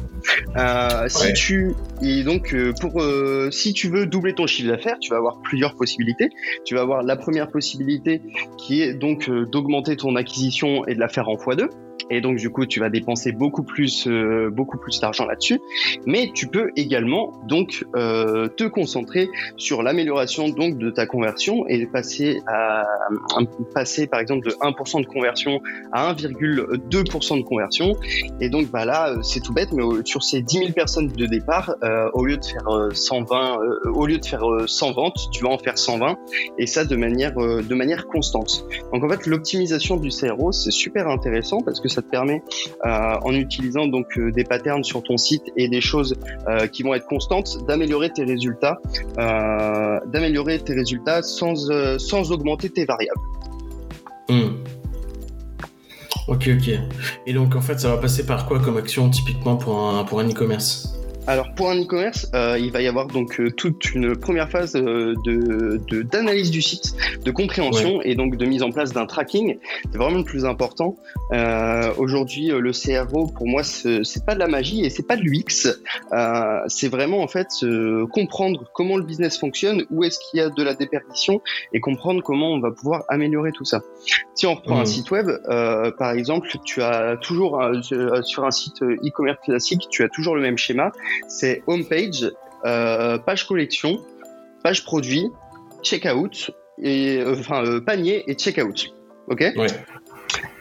[0.57, 4.97] Euh, si tu et donc euh, pour euh, si tu veux doubler ton chiffre d'affaires,
[4.99, 6.29] tu vas avoir plusieurs possibilités.
[6.65, 8.21] Tu vas avoir la première possibilité
[8.57, 11.69] qui est donc d'augmenter ton acquisition et de la faire en x2.
[12.09, 15.59] Et donc du coup, tu vas dépenser beaucoup plus, euh, beaucoup plus d'argent là-dessus.
[16.05, 21.85] Mais tu peux également donc euh, te concentrer sur l'amélioration donc de ta conversion et
[21.85, 22.85] passer à
[23.73, 27.95] passer par exemple de 1% de conversion à 1,2% de conversion.
[28.39, 31.25] Et donc bah là, euh, c'est tout bête, mais sur ces 10 000 personnes de
[31.25, 31.75] départ,
[32.13, 35.43] au lieu de faire euh, 120, euh, au lieu de faire euh, 100 ventes, tu
[35.43, 36.17] vas en faire 120,
[36.57, 38.65] et ça de manière de manière constante.
[38.93, 42.41] Donc en fait, l'optimisation du CRO, c'est super intéressant parce que ça te permet,
[42.83, 46.15] en utilisant donc des patterns sur ton site et des choses
[46.71, 48.77] qui vont être constantes, d'améliorer tes résultats,
[49.17, 53.21] d'améliorer tes résultats sans, sans augmenter tes variables.
[54.29, 54.63] Hmm.
[56.27, 56.69] Ok, ok.
[57.25, 60.19] Et donc en fait, ça va passer par quoi comme action typiquement pour un, pour
[60.19, 60.98] un e-commerce?
[61.29, 64.75] Alors pour un e-commerce, euh, il va y avoir donc euh, toute une première phase
[64.75, 69.59] euh, de d'analyse du site, de compréhension et donc de mise en place d'un tracking.
[69.91, 70.95] C'est vraiment le plus important.
[71.97, 75.67] Aujourd'hui, le CRO pour moi c'est pas de la magie et c'est pas de l'UX.
[76.67, 77.47] c'est vraiment en fait
[78.11, 81.41] comprendre comment le business fonctionne, où est-ce qu'il y a de la déperdition
[81.73, 83.81] et comprendre comment on va pouvoir améliorer tout ça.
[84.33, 85.29] Si on reprend un site web,
[85.99, 87.61] par exemple, tu as toujours
[88.23, 90.91] sur un site e-commerce classique, tu as toujours le même schéma
[91.27, 92.31] c'est homepage,
[92.65, 94.03] euh, page collection,
[94.63, 95.29] page produit,
[95.83, 96.51] checkout,
[96.81, 98.93] et euh, enfin euh, panier et checkout.
[99.27, 99.43] Ok?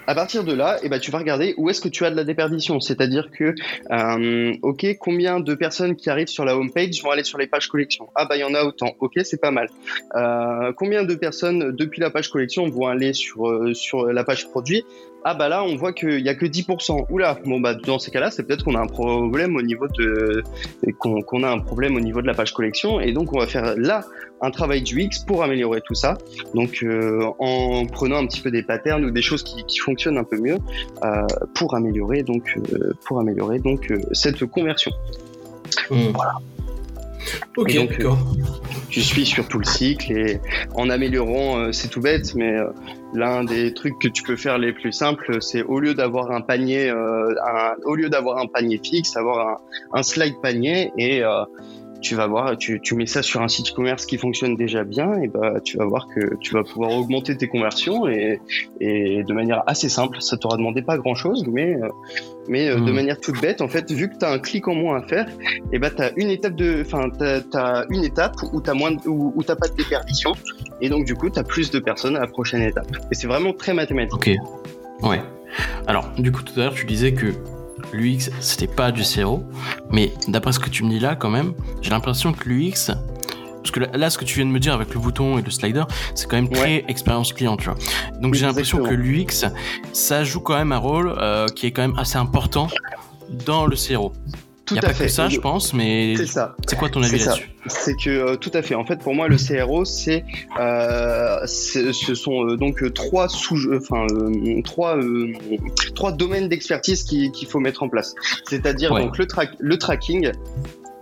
[0.09, 2.17] À partir de là, eh ben, tu vas regarder où est-ce que tu as de
[2.17, 2.81] la déperdition.
[2.81, 3.55] C'est-à-dire que,
[4.63, 8.09] ok, combien de personnes qui arrivent sur la homepage vont aller sur les pages collection?
[8.15, 8.95] Ah bah il y en a autant.
[9.01, 9.69] Ok, c'est pas mal.
[10.77, 14.83] combien de personnes depuis la page collection vont aller sur sur la page produit?
[15.25, 17.07] Ah bah là on voit qu'il y a que 10%.
[17.11, 20.43] Oula, bon bah dans ces cas-là, c'est peut-être qu'on a un problème au niveau de
[20.99, 23.75] qu'on a un problème au niveau de la page collection et donc on va faire
[23.77, 24.05] là
[24.41, 26.17] un travail du X pour améliorer tout ça.
[26.55, 30.19] Donc euh, en prenant un petit peu des patterns ou des choses qui, qui fonctionnent
[30.19, 30.59] un peu mieux
[31.05, 34.93] euh, pour améliorer donc euh, pour améliorer donc cette conversion.
[35.91, 36.13] Hmm.
[36.15, 36.35] Voilà.
[37.57, 38.19] Ok, d'accord.
[38.89, 40.41] tu suis sur tout le cycle et
[40.75, 42.57] en améliorant, c'est tout bête, mais
[43.15, 46.43] L'un des trucs que tu peux faire les plus simples, c'est au lieu d'avoir un
[46.43, 47.35] panier, euh,
[47.87, 49.57] au lieu d'avoir un panier fixe, avoir un,
[49.99, 51.45] un slide panier et euh,
[52.01, 55.21] tu vas voir, tu, tu, mets ça sur un site e-commerce qui fonctionne déjà bien,
[55.21, 58.41] et bah tu vas voir que tu vas pouvoir augmenter tes conversions et,
[58.81, 60.21] et de manière assez simple.
[60.21, 61.89] Ça t'aura demandé pas grand chose, mais euh,
[62.49, 62.95] mais euh, de hmm.
[62.95, 65.27] manière toute bête, en fait, vu que tu as un clic en moins à faire,
[65.73, 69.33] et bah tu as une étape de, enfin t'as, une étape où t'as moins, où,
[69.35, 70.33] où t'as pas de déperdition,
[70.81, 72.89] et donc du coup tu as plus de personnes à la prochaine étape.
[73.11, 74.15] Et c'est vraiment très mathématique.
[74.15, 74.31] Ok.
[75.03, 75.21] Ouais.
[75.87, 77.33] Alors, du coup, tout à l'heure, tu disais que
[77.93, 79.43] l'UX, c'était pas du CRO,
[79.91, 82.93] mais d'après ce que tu me dis là, quand même, j'ai l'impression que l'UX,
[83.57, 85.51] parce que là, ce que tu viens de me dire avec le bouton et le
[85.51, 87.77] slider, c'est quand même très expérience client, tu vois.
[88.21, 89.47] Donc j'ai l'impression que l'UX,
[89.93, 92.69] ça joue quand même un rôle euh, qui est quand même assez important
[93.47, 94.13] dans le CRO.
[94.73, 97.51] N'y a pas que ça, je pense, mais c'est quoi ton avis là-dessus?
[97.67, 98.75] C'est que euh, tout à fait.
[98.75, 100.25] En fait, pour moi, le CRO, c'est,
[100.59, 104.07] euh, ce sont euh, donc trois sous, enfin
[104.65, 104.99] trois
[105.95, 108.15] trois domaines d'expertise qu'il faut mettre en place.
[108.49, 109.27] C'est-à-dire donc le,
[109.59, 110.33] le tracking,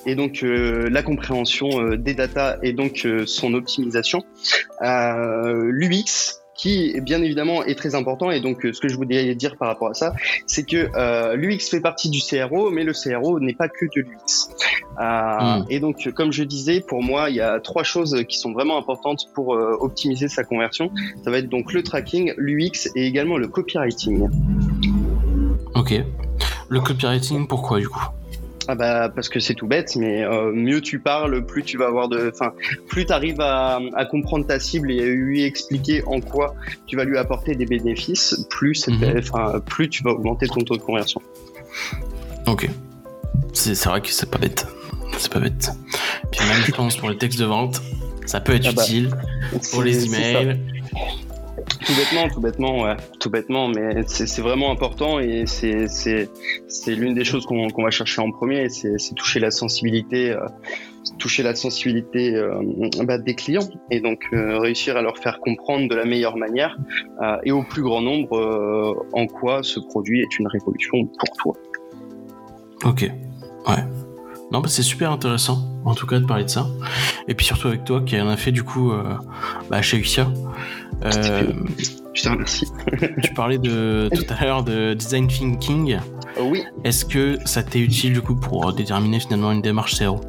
[0.07, 4.23] et donc la compréhension des data et donc son optimisation,
[4.81, 8.31] l'UX qui bien évidemment est très important.
[8.31, 10.15] Et donc, euh, ce que je voulais dire par rapport à ça,
[10.47, 14.01] c'est que euh, l'UX fait partie du CRO, mais le CRO n'est pas que de
[14.03, 14.49] l'UX.
[14.99, 15.67] Euh, hmm.
[15.71, 18.79] Et donc, comme je disais, pour moi, il y a trois choses qui sont vraiment
[18.79, 20.91] importantes pour euh, optimiser sa conversion.
[21.25, 24.29] Ça va être donc le tracking, l'UX et également le copywriting.
[25.75, 25.95] Ok.
[26.69, 28.07] Le copywriting, pourquoi du coup?
[28.69, 31.87] Ah bah parce que c'est tout bête, mais euh, mieux tu parles, plus tu vas
[31.87, 32.53] avoir de, enfin,
[32.89, 36.55] plus tu arrives à, comprendre ta cible et à lui expliquer en quoi
[36.87, 40.83] tu vas lui apporter des bénéfices, plus, enfin, plus tu vas augmenter ton taux de
[40.83, 41.21] conversion.
[42.47, 42.69] Ok,
[43.53, 44.67] c'est vrai que c'est pas bête,
[45.19, 45.71] c'est pas bête.
[46.31, 47.83] Puis même je pense pour les textes de vente,
[48.27, 49.11] ça peut être ah bah, utile
[49.71, 50.61] pour les emails.
[51.87, 56.27] Tout bêtement, tout bêtement, ouais, tout bêtement, mais c'est vraiment important et c'est
[56.89, 60.41] l'une des choses qu'on va chercher en premier, c'est toucher la sensibilité, euh,
[61.21, 62.61] toucher la sensibilité euh,
[63.05, 66.77] bah, des clients et donc euh, réussir à leur faire comprendre de la meilleure manière
[67.45, 71.53] et au plus grand nombre en quoi ce produit est une révolution pour toi.
[72.85, 73.03] Ok,
[73.69, 74.06] ouais.
[74.53, 76.69] Non, bah c'est super intéressant, en tout cas, de parler de ça.
[77.29, 78.93] Et puis surtout avec toi, qui en a fait du coup
[79.71, 80.29] bah, chez Uxia.
[81.05, 81.53] Euh,
[82.15, 82.67] je te remercie.
[83.23, 85.99] tu parlais de, tout à l'heure de design thinking.
[86.41, 86.63] Oui.
[86.85, 90.21] Est-ce que ça t'est utile du coup pour déterminer finalement une démarche CRO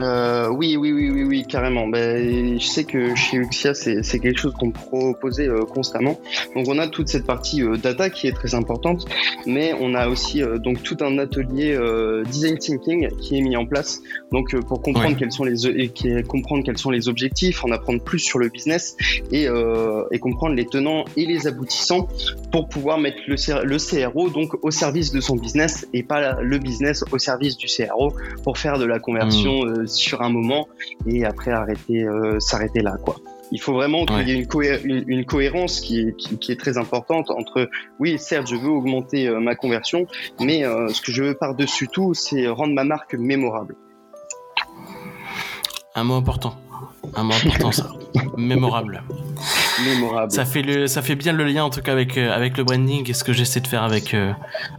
[0.00, 1.86] euh, oui, oui, oui, oui, oui, carrément.
[1.86, 6.18] Ben, je sais que chez Uxia, c'est quelque chose qu'on proposait euh, constamment.
[6.54, 9.06] Donc, on a toute cette partie euh, data qui est très importante,
[9.46, 11.78] mais on a aussi euh, donc tout un atelier
[12.30, 14.00] design thinking qui est mis en place.
[14.32, 18.18] Donc, pour comprendre quels sont les et comprendre quels sont les objectifs, en apprendre plus
[18.18, 18.96] sur le business
[19.30, 19.46] et,
[20.10, 22.08] et comprendre les tenants et les aboutissants
[22.50, 26.58] pour pouvoir mettre le, le CRO donc au service de son business et pas le
[26.58, 29.64] business au service du CRO pour faire de la conversion.
[29.64, 30.68] Mmh sur un moment
[31.06, 33.16] et après arrêter, euh, s'arrêter là, quoi.
[33.52, 37.68] Il faut vraiment qu'il y ait une, cohérence qui est, très importante entre,
[38.00, 40.06] oui, certes, je veux augmenter euh, ma conversion,
[40.40, 43.76] mais euh, ce que je veux par-dessus tout, c'est rendre ma marque mémorable.
[45.94, 46.56] Un mot important.
[47.14, 47.92] Un mot important, ça.
[48.36, 49.02] Mémorable.
[49.82, 50.32] Mémorable.
[50.32, 52.64] Ça fait, le, ça fait bien le lien, en tout cas, avec, euh, avec le
[52.64, 54.14] branding et ce que j'essaie de faire avec,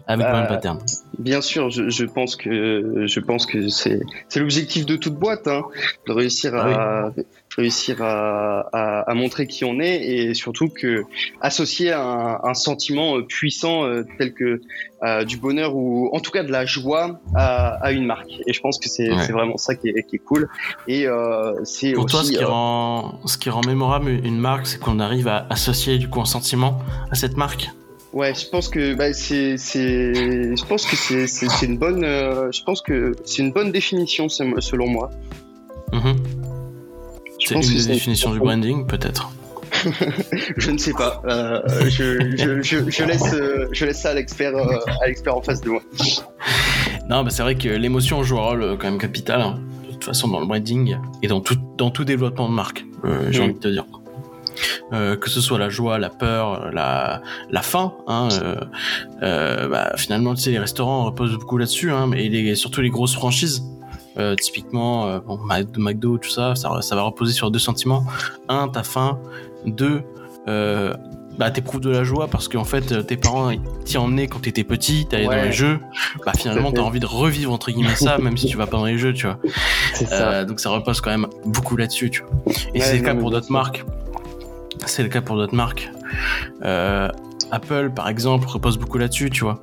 [0.07, 0.79] avec bah, Pattern.
[1.19, 5.63] Bien sûr, je, pense que je pense que c'est c'est l'objectif de toute boîte, hein,
[6.07, 7.11] de réussir à
[7.55, 11.03] réussir à, montrer qui on est et surtout que
[11.39, 14.61] associer un, un sentiment puissant euh, tel que
[15.03, 18.31] euh, du bonheur ou en tout cas de la joie à, une marque.
[18.45, 20.49] Et je pense que c'est vraiment ça qui est, qui est cool.
[20.87, 24.79] Et euh, c'est pour toi ce qui rend ce qui rend mémorable une marque, c'est
[24.79, 26.79] qu'on arrive à associer du coup un sentiment
[27.11, 27.69] à cette marque?
[28.15, 32.63] Ouais, je pense que bah, c'est, je pense que c'est, c'est, une bonne, euh, je
[32.63, 35.11] pense que c'est une bonne définition selon moi.
[35.91, 36.15] Mhm.
[37.45, 39.31] C'est une définition du branding, peut-être.
[40.57, 41.21] je ne sais pas.
[41.25, 45.61] Euh, je, je, je, laisse, euh, je laisse ça à l'expert, à l'expert en face
[45.61, 45.81] de moi.
[47.09, 49.41] Non, bah c'est vrai que l'émotion joue un rôle quand même capital.
[49.41, 49.59] Hein.
[49.85, 52.85] De toute façon, dans le branding et dans tout, dans tout développement de marque,
[53.29, 53.85] j'ai envie de te dire.
[54.93, 57.93] Euh, que ce soit la joie, la peur, la, la faim.
[58.07, 58.55] Hein, euh,
[59.23, 63.15] euh, bah, finalement, tu sais, les restaurants reposent beaucoup là-dessus, hein, et surtout les grosses
[63.15, 63.63] franchises.
[64.39, 65.39] Typiquement, bon,
[65.77, 68.05] McDo, tout ça, ça, ça, va reposer sur deux sentiments.
[68.49, 69.19] Un, ta faim.
[69.65, 70.03] Deux,
[71.37, 73.51] bah, t'éprouves de la joie parce qu'en fait, tes parents
[73.83, 75.79] t'y emmenaient quand t'étais petit, t'allais dans les jeux.
[76.25, 78.85] Bah, finalement, t'as envie de revivre, entre guillemets, ça, même si tu vas pas dans
[78.85, 79.37] les jeux, tu vois.
[79.93, 80.43] Ça.
[80.45, 82.53] donc, ça repose quand même beaucoup là-dessus, tu vois.
[82.73, 83.85] Et c'est le cas pour d'autres marques.
[84.85, 85.89] C'est le cas pour d'autres marques.
[86.63, 87.09] Euh,
[87.51, 89.59] Apple, par exemple, repose beaucoup là-dessus, tu vois.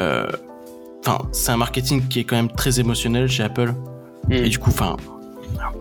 [0.00, 0.26] Euh,
[1.04, 3.74] enfin, c'est un marketing qui est quand même très émotionnel chez Apple.
[4.28, 4.32] Mm.
[4.32, 4.96] Et du coup, enfin,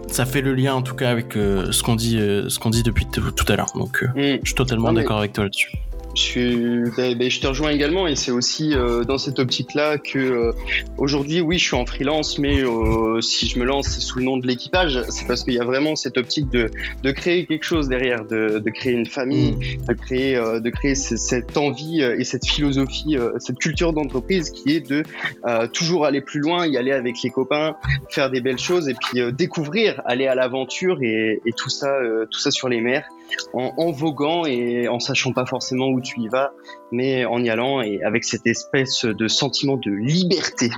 [0.07, 2.83] ça fait le lien en tout cas avec euh, ce qu'on dit, ce qu'on dit
[2.83, 3.71] depuis tout à l'heure.
[3.75, 4.11] Donc, mm.
[4.15, 5.71] je suis totalement d'accord avec toi là-dessus.
[6.15, 10.19] Je, ben, ben, je te rejoins également et c'est aussi euh, dans cette optique-là que
[10.19, 10.51] euh,
[10.97, 14.37] aujourd'hui, oui, je suis en freelance, mais euh, si je me lance sous le nom
[14.37, 16.69] de l'équipage, c'est parce qu'il y a vraiment cette optique de,
[17.01, 19.85] de créer quelque chose derrière, de, de créer une famille, mm.
[19.87, 25.03] de créer, de créer cette envie et cette philosophie, cette culture d'entreprise qui est de
[25.67, 27.75] toujours aller plus loin, y aller avec les copains,
[28.09, 31.95] faire des belles choses et puis découvrir, aller à l'aventure et, et, tout ça,
[32.29, 33.05] tout ça sur les mers
[33.53, 36.51] en, en, voguant et en sachant pas forcément où tu y vas,
[36.91, 40.69] mais en y allant et avec cette espèce de sentiment de liberté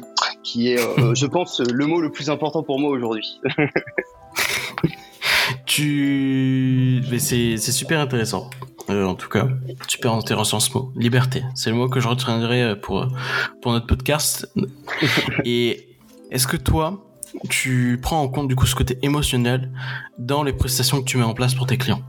[0.43, 3.39] qui est, euh, je pense, le mot le plus important pour moi aujourd'hui.
[5.65, 8.49] tu, c'est super intéressant.
[8.89, 9.47] Euh, en tout cas,
[9.87, 10.91] super intéressant ce mot.
[10.95, 13.07] Liberté, c'est le mot que je retiendrai euh, pour
[13.61, 14.51] pour notre podcast.
[15.45, 15.87] Et
[16.31, 17.01] est-ce que toi,
[17.49, 19.71] tu prends en compte du coup ce côté émotionnel
[20.17, 22.01] dans les prestations que tu mets en place pour tes clients?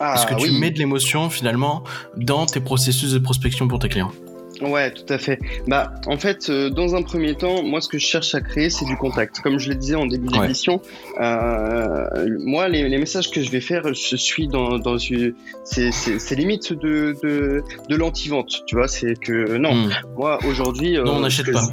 [0.00, 1.84] Est-ce que tu mets de l'émotion finalement
[2.16, 4.12] dans tes processus de prospection pour tes clients
[4.60, 5.38] Ouais, tout à fait.
[5.66, 8.70] Bah, en fait, euh, dans un premier temps, moi, ce que je cherche à créer,
[8.70, 9.40] c'est du contact.
[9.40, 10.80] Comme je le disais en début d'émission,
[11.20, 12.06] euh,
[12.40, 17.16] moi, les, messages que je vais faire, je suis dans, dans une, c'est limite de
[17.22, 18.62] de, de l'anti-vente.
[18.66, 19.90] Tu vois, c'est que non, hmm.
[20.16, 21.66] moi aujourd'hui, non, on euh, n'achète pas.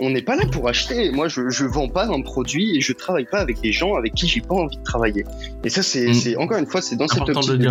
[0.00, 1.10] on n'est pas là pour acheter.
[1.10, 4.14] Moi, je je vends pas un produit et je travaille pas avec des gens avec
[4.14, 5.24] qui j'ai pas envie de travailler.
[5.64, 6.40] Et ça, c'est hmm.
[6.40, 7.68] encore une fois, c'est dans cette optique de,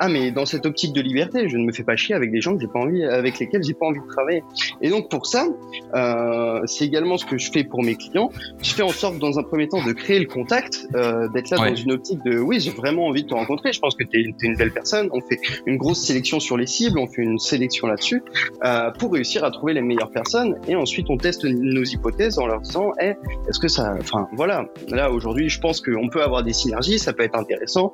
[0.00, 2.40] ah, mais dans cette optique de liberté, je ne me fais pas chier avec des
[2.40, 4.42] gens que j'ai pas envie avec lesquels j'ai pas envie de travailler.
[4.80, 5.46] Et donc pour ça,
[5.94, 8.30] euh, c'est également ce que je fais pour mes clients.
[8.62, 11.56] Je fais en sorte dans un premier temps de créer le contact, euh, d'être là
[11.56, 13.72] dans une optique de oui, j'ai vraiment envie de te rencontrer.
[13.72, 15.08] Je pense que tu es, une belle personne.
[15.12, 18.22] On fait une grosse sélection sur les cibles, on fait une sélection là-dessus
[18.64, 20.56] euh, pour réussir à trouver les meilleures personnes.
[20.68, 23.14] Et ensuite on teste nos hypothèses en leur disant hey,
[23.48, 27.12] est-ce que ça, enfin voilà, là aujourd'hui je pense qu'on peut avoir des synergies, ça
[27.12, 27.92] peut être intéressant.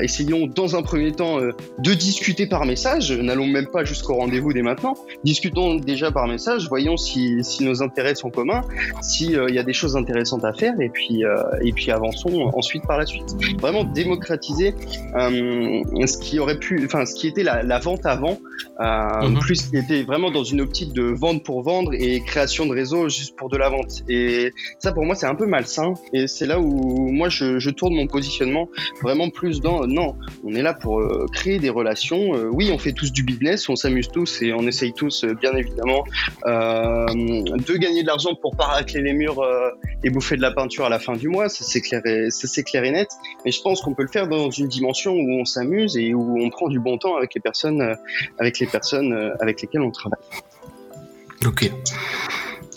[0.00, 3.12] Essayons dans un premier temps de discuter par message.
[3.12, 4.94] N'allons même pas jusqu'au rendez-vous dès maintenant.
[5.24, 8.62] Discutons déjà par message, voyons si, si nos intérêts sont communs,
[9.02, 12.50] s'il euh, y a des choses intéressantes à faire, et puis, euh, et puis avançons
[12.54, 13.36] ensuite par la suite.
[13.60, 14.74] Vraiment démocratiser
[15.14, 18.38] euh, ce qui aurait pu, enfin ce qui était la, la vente avant,
[18.78, 19.38] mhm.
[19.40, 23.08] plus qui était vraiment dans une optique de vente pour vendre et création de réseau
[23.08, 24.02] juste pour de la vente.
[24.08, 27.70] Et ça pour moi c'est un peu malsain, et c'est là où moi je, je,
[27.70, 28.68] tourne mon positionnement
[29.02, 32.30] vraiment plus dans non, on est là pour créer des relations.
[32.52, 35.52] oui, on fait tous du business, on s'amuse tous et on essaye tous, euh, bien
[35.52, 36.04] évidemment,
[36.46, 39.70] euh, de gagner de l'argent pour pas racler les murs euh,
[40.04, 41.48] et bouffer de la peinture à la fin du mois.
[41.48, 43.08] Ça c'est clair, et, c'est clair et net.
[43.44, 46.38] Mais je pense qu'on peut le faire dans une dimension où on s'amuse et où
[46.40, 47.96] on prend du bon temps avec les personnes,
[48.38, 50.18] avec les personnes avec lesquelles on travaille.
[51.44, 51.70] Ok.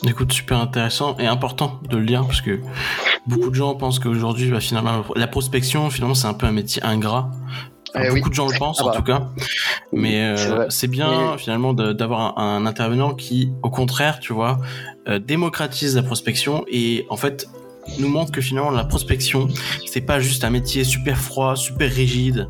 [0.08, 2.60] Écoute, super intéressant et important de le dire parce que
[3.28, 6.82] beaucoup de gens pensent qu'aujourd'hui, bah, finalement, la prospection, finalement, c'est un peu un métier
[6.84, 7.30] ingrat.
[7.96, 8.30] Eh beaucoup oui.
[8.30, 8.96] de gens le pensent Ah en bah.
[8.98, 9.30] tout cas,
[9.92, 14.60] mais c'est euh, c'est bien finalement d'avoir un, un intervenant qui, au contraire, tu vois,
[15.08, 17.48] euh, démocratise la prospection et en fait
[17.98, 19.48] nous montre que finalement la prospection
[19.88, 22.48] c'est pas juste un métier super froid, super rigide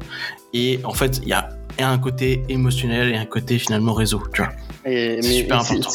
[0.54, 4.42] et en fait il y a un côté émotionnel et un côté finalement réseau, tu
[4.42, 4.52] vois.
[4.84, 5.92] C'est super et important.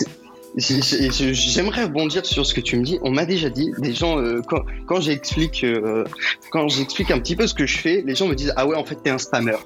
[0.56, 2.98] J'aimerais rebondir sur ce que tu me dis.
[3.02, 6.04] On m'a déjà dit, des gens, euh, quand, quand j'explique, euh,
[6.52, 8.76] quand j'explique un petit peu ce que je fais, les gens me disent ah ouais
[8.76, 9.56] en fait t'es un spammer.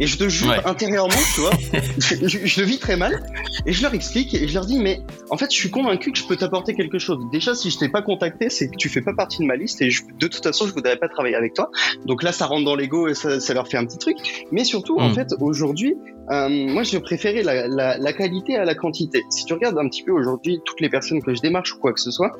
[0.00, 0.64] Et je te jure Ouais.
[0.64, 1.50] intérieurement, tu vois,
[1.98, 3.24] je, le vis très mal.
[3.66, 5.00] Et je leur explique et je leur dis mais
[5.30, 7.18] en fait je suis convaincu que je peux t'apporter quelque chose.
[7.32, 9.80] Déjà si je t'ai pas contacté, c'est que tu fais pas partie de ma liste
[9.82, 11.70] et je- de toute façon je voudrais pas travailler avec toi.
[12.06, 14.16] Donc là ça rentre dans l'ego et ça, ça leur fait un petit truc.
[14.52, 15.14] Mais surtout en Mm.
[15.14, 15.94] fait aujourd'hui
[16.30, 19.24] euh, moi, je préférais la, la, la qualité à la quantité.
[19.30, 21.92] Si tu regardes un petit peu aujourd'hui toutes les personnes que je démarche ou quoi
[21.92, 22.32] que ce soit,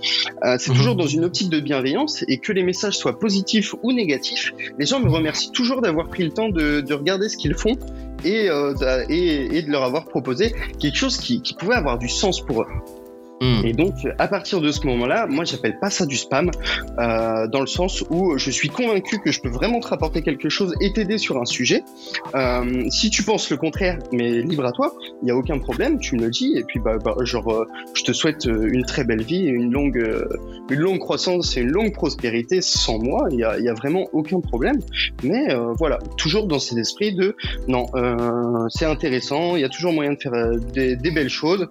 [0.44, 0.76] euh, c'est Mhm.
[0.76, 4.52] toujours dans une optique de bienveillance et que les messages soient positifs ou négatifs.
[4.78, 7.76] Les gens me remercient toujours d'avoir pris le temps de, de regarder ce qu'ils font
[8.24, 8.74] et, euh,
[9.08, 12.62] et, et de leur avoir proposé quelque chose qui, qui pouvait avoir du sens pour
[12.62, 12.66] eux.
[13.40, 13.64] Hmm.
[13.64, 16.50] Et donc, à partir de ce moment-là, moi, j'appelle pas ça du spam,
[16.98, 20.48] euh, dans le sens où je suis convaincu que je peux vraiment te rapporter quelque
[20.48, 21.82] chose et t'aider sur un sujet.
[22.34, 25.98] Euh, si tu penses le contraire, mais libre à toi, il n'y a aucun problème,
[25.98, 27.64] tu me le dis, et puis, bah, bah, genre, euh,
[27.94, 30.28] je te souhaite euh, une très belle vie, une longue, euh,
[30.70, 34.06] une longue croissance et une longue prospérité sans moi, il y a, y a vraiment
[34.12, 34.80] aucun problème.
[35.22, 37.36] Mais euh, voilà, toujours dans cet esprit de,
[37.68, 37.86] non,
[38.68, 40.32] c'est intéressant, il y a toujours moyen de faire
[40.72, 41.68] des, des belles choses.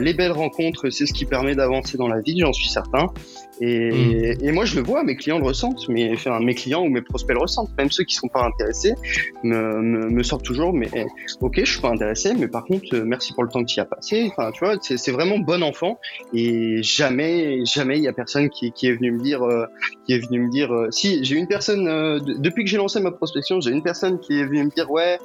[0.00, 3.08] Les belles rencontres, c'est ce qui permet d'avancer dans la vie, j'en suis certain.
[3.60, 7.02] Et, et moi, je le vois, mes clients le ressentent, enfin, mes clients ou mes
[7.02, 7.70] prospects le ressentent.
[7.78, 8.94] Même ceux qui sont pas intéressés
[9.44, 11.04] me, me, me sortent toujours, mais eh,
[11.40, 13.76] ok, je suis pas intéressé, mais par contre, euh, merci pour le temps que tu
[13.76, 14.28] y as passé.
[14.36, 16.00] Enfin, tu vois, c'est vraiment bon enfant.
[16.32, 19.66] Et jamais, jamais, il y a personne qui, qui est venu me dire, euh,
[20.06, 20.72] qui est venu me dire.
[20.74, 23.82] euh, si, j'ai une personne euh, de- depuis que j'ai lancé ma prospection, j'ai une
[23.84, 25.18] personne qui est venue me dire, ouais.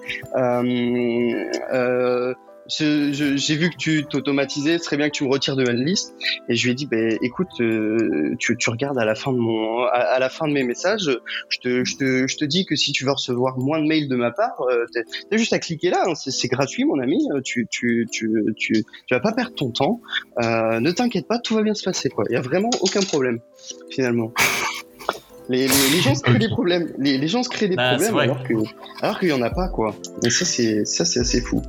[2.81, 5.63] Euh, euh, j'ai vu que tu t'automatisais, ce serait bien que tu me retires de
[5.63, 6.15] la liste.
[6.47, 9.37] Et je lui ai dit, ben écoute, euh, tu, tu regardes à la fin de
[9.37, 11.09] mon, à, à la fin de mes messages,
[11.49, 14.07] je te, je te, je te dis que si tu veux recevoir moins de mails
[14.07, 17.41] de ma part, euh, t'as juste à cliquer là, hein, c'est gratuit mon ami, euh,
[17.41, 20.01] tu, tu, tu, tu, tu vas pas perdre ton temps.
[20.41, 22.25] Euh, ne t'inquiète pas, tout va bien se passer quoi.
[22.29, 23.39] Il y a vraiment aucun problème
[23.89, 24.33] finalement.
[25.49, 26.89] Les, les, les gens se créent des problèmes.
[26.99, 28.53] Les, les gens se créent des problèmes alors que
[29.01, 29.95] alors qu'il y en a pas quoi.
[30.23, 31.61] Et ça c'est ça c'est assez fou.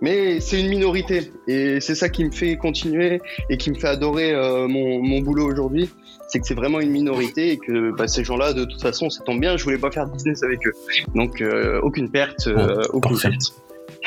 [0.00, 3.88] Mais c'est une minorité et c'est ça qui me fait continuer et qui me fait
[3.88, 5.90] adorer euh, mon, mon boulot aujourd'hui.
[6.28, 9.22] C'est que c'est vraiment une minorité et que bah, ces gens-là, de toute façon, ça
[9.24, 9.56] tombe bien.
[9.56, 10.72] Je voulais pas faire business avec eux,
[11.14, 13.30] donc euh, aucune perte, euh, aucune parfait.
[13.30, 13.54] perte.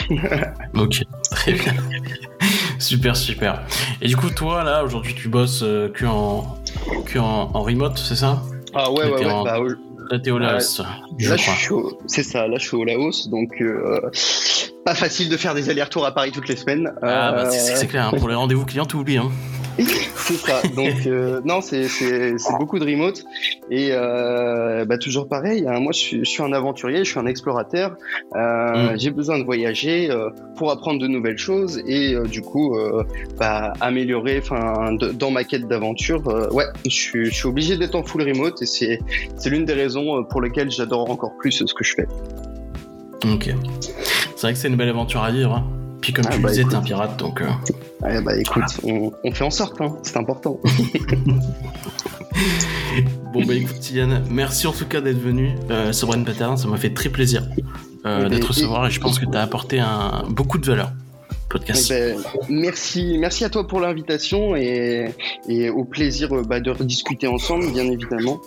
[0.76, 1.02] Ok,
[1.32, 1.74] très bien.
[2.80, 3.64] super, super.
[4.02, 6.58] Et du coup, toi, là, aujourd'hui, tu bosses euh, que, en,
[7.06, 8.42] que en, en remote, c'est ça?
[8.74, 9.32] Ah ouais ouais ouais.
[9.32, 10.82] en- Bah, au- t'es au Laos,
[11.18, 11.54] je là, crois.
[12.08, 12.48] c'est ça.
[12.48, 14.00] Là, je suis au Laos, donc euh,
[14.86, 16.92] pas facile de faire des allers-retours à Paris toutes les semaines.
[17.02, 19.18] Ah, bah, Euh, c'est c'est clair, hein, pour les rendez-vous clients, tu oublies.
[19.18, 19.30] Hein.
[20.16, 20.62] C'est ça.
[20.76, 21.88] Donc euh, non, c'est
[22.60, 23.24] beaucoup de remote
[23.72, 25.66] et euh, bah, toujours pareil.
[25.68, 27.96] hein, moi, je suis, je suis un aventurier, je suis un explorateur.
[28.36, 29.00] Euh, Mm.
[29.00, 30.10] J'ai besoin de voyager
[30.56, 32.78] pour apprendre de nouvelles choses et du coup,
[33.38, 34.40] bah, améliorer.
[34.42, 36.22] Enfin, dans ma quête d'aventure,
[36.54, 39.00] ouais, je suis, je suis obligé d'être en full remote et c'est
[39.46, 42.08] l'une des raisons pour lesquelles j'adore encore plus ce que je fais.
[43.26, 43.50] Ok.
[44.36, 45.54] C'est vrai que c'est une belle aventure à vivre.
[45.56, 45.79] hein.
[46.02, 47.42] Puis comme Ah, tu bah, disais, t'es un pirate, donc...
[47.42, 47.48] euh,
[48.02, 50.60] Ouais, bah écoute, on, on fait en sorte, hein, c'est important.
[53.34, 56.68] Bon, bah écoute, Yann, merci en tout cas d'être venu euh, sur Brain Pattern, ça
[56.68, 57.44] m'a fait très plaisir
[58.06, 60.92] euh, Et- d'être et- recevoir et je pense que t'as apporté un, beaucoup de valeur
[61.50, 61.92] podcast.
[61.92, 65.14] Eh ben, merci, merci à toi pour l'invitation et,
[65.48, 68.40] et au plaisir euh, bah, de rediscuter ensemble, bien évidemment.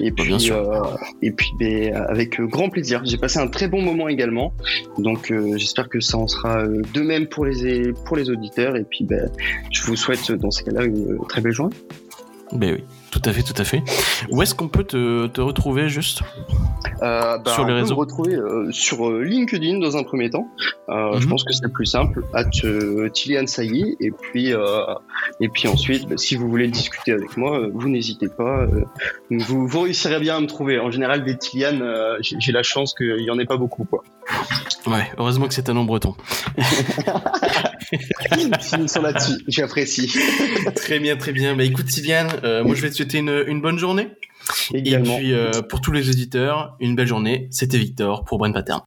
[0.00, 0.56] Et puis, bien sûr.
[0.56, 3.02] euh, et puis ben, avec euh, grand plaisir.
[3.04, 4.52] J'ai passé un très bon moment également,
[4.98, 8.76] donc euh, j'espère que ça en sera de même pour les pour les auditeurs.
[8.76, 9.30] Et puis, ben,
[9.70, 11.74] je vous souhaite dans ces cas-là une très belle journée.
[12.52, 13.82] Ben oui, tout à fait, tout à fait.
[14.30, 16.20] Où est-ce qu'on peut te, te retrouver juste
[17.02, 17.94] Euh, bah, Sur les on peut réseaux.
[17.94, 20.46] me retrouver euh, sur euh, LinkedIn dans un premier temps.
[20.88, 21.30] Euh, Je Mhm.
[21.30, 22.22] pense que c'est le plus simple.
[22.34, 22.44] At
[23.12, 23.96] Tilian Sailly.
[24.00, 24.52] Et puis,
[25.40, 28.66] et puis ensuite, bah, si vous voulez discuter avec moi, vous n'hésitez pas.
[29.30, 30.78] vous, vous réussirez bien à me trouver.
[30.78, 31.78] En général, des Tilian,
[32.20, 33.84] j'ai la chance qu'il y en ait pas beaucoup.
[33.84, 34.02] Quoi.
[34.86, 36.14] Ouais, heureusement que c'est un nom breton.
[38.60, 39.42] Finissons là-dessus.
[39.48, 40.12] J'apprécie.
[40.74, 41.56] très bien, très bien.
[41.56, 44.08] Bah écoute, Sylviane, euh, moi je vais te souhaiter une, une bonne journée.
[44.72, 45.16] Également.
[45.16, 47.48] Et puis euh, pour tous les auditeurs, une belle journée.
[47.50, 48.80] C'était Victor pour Brain Pattern.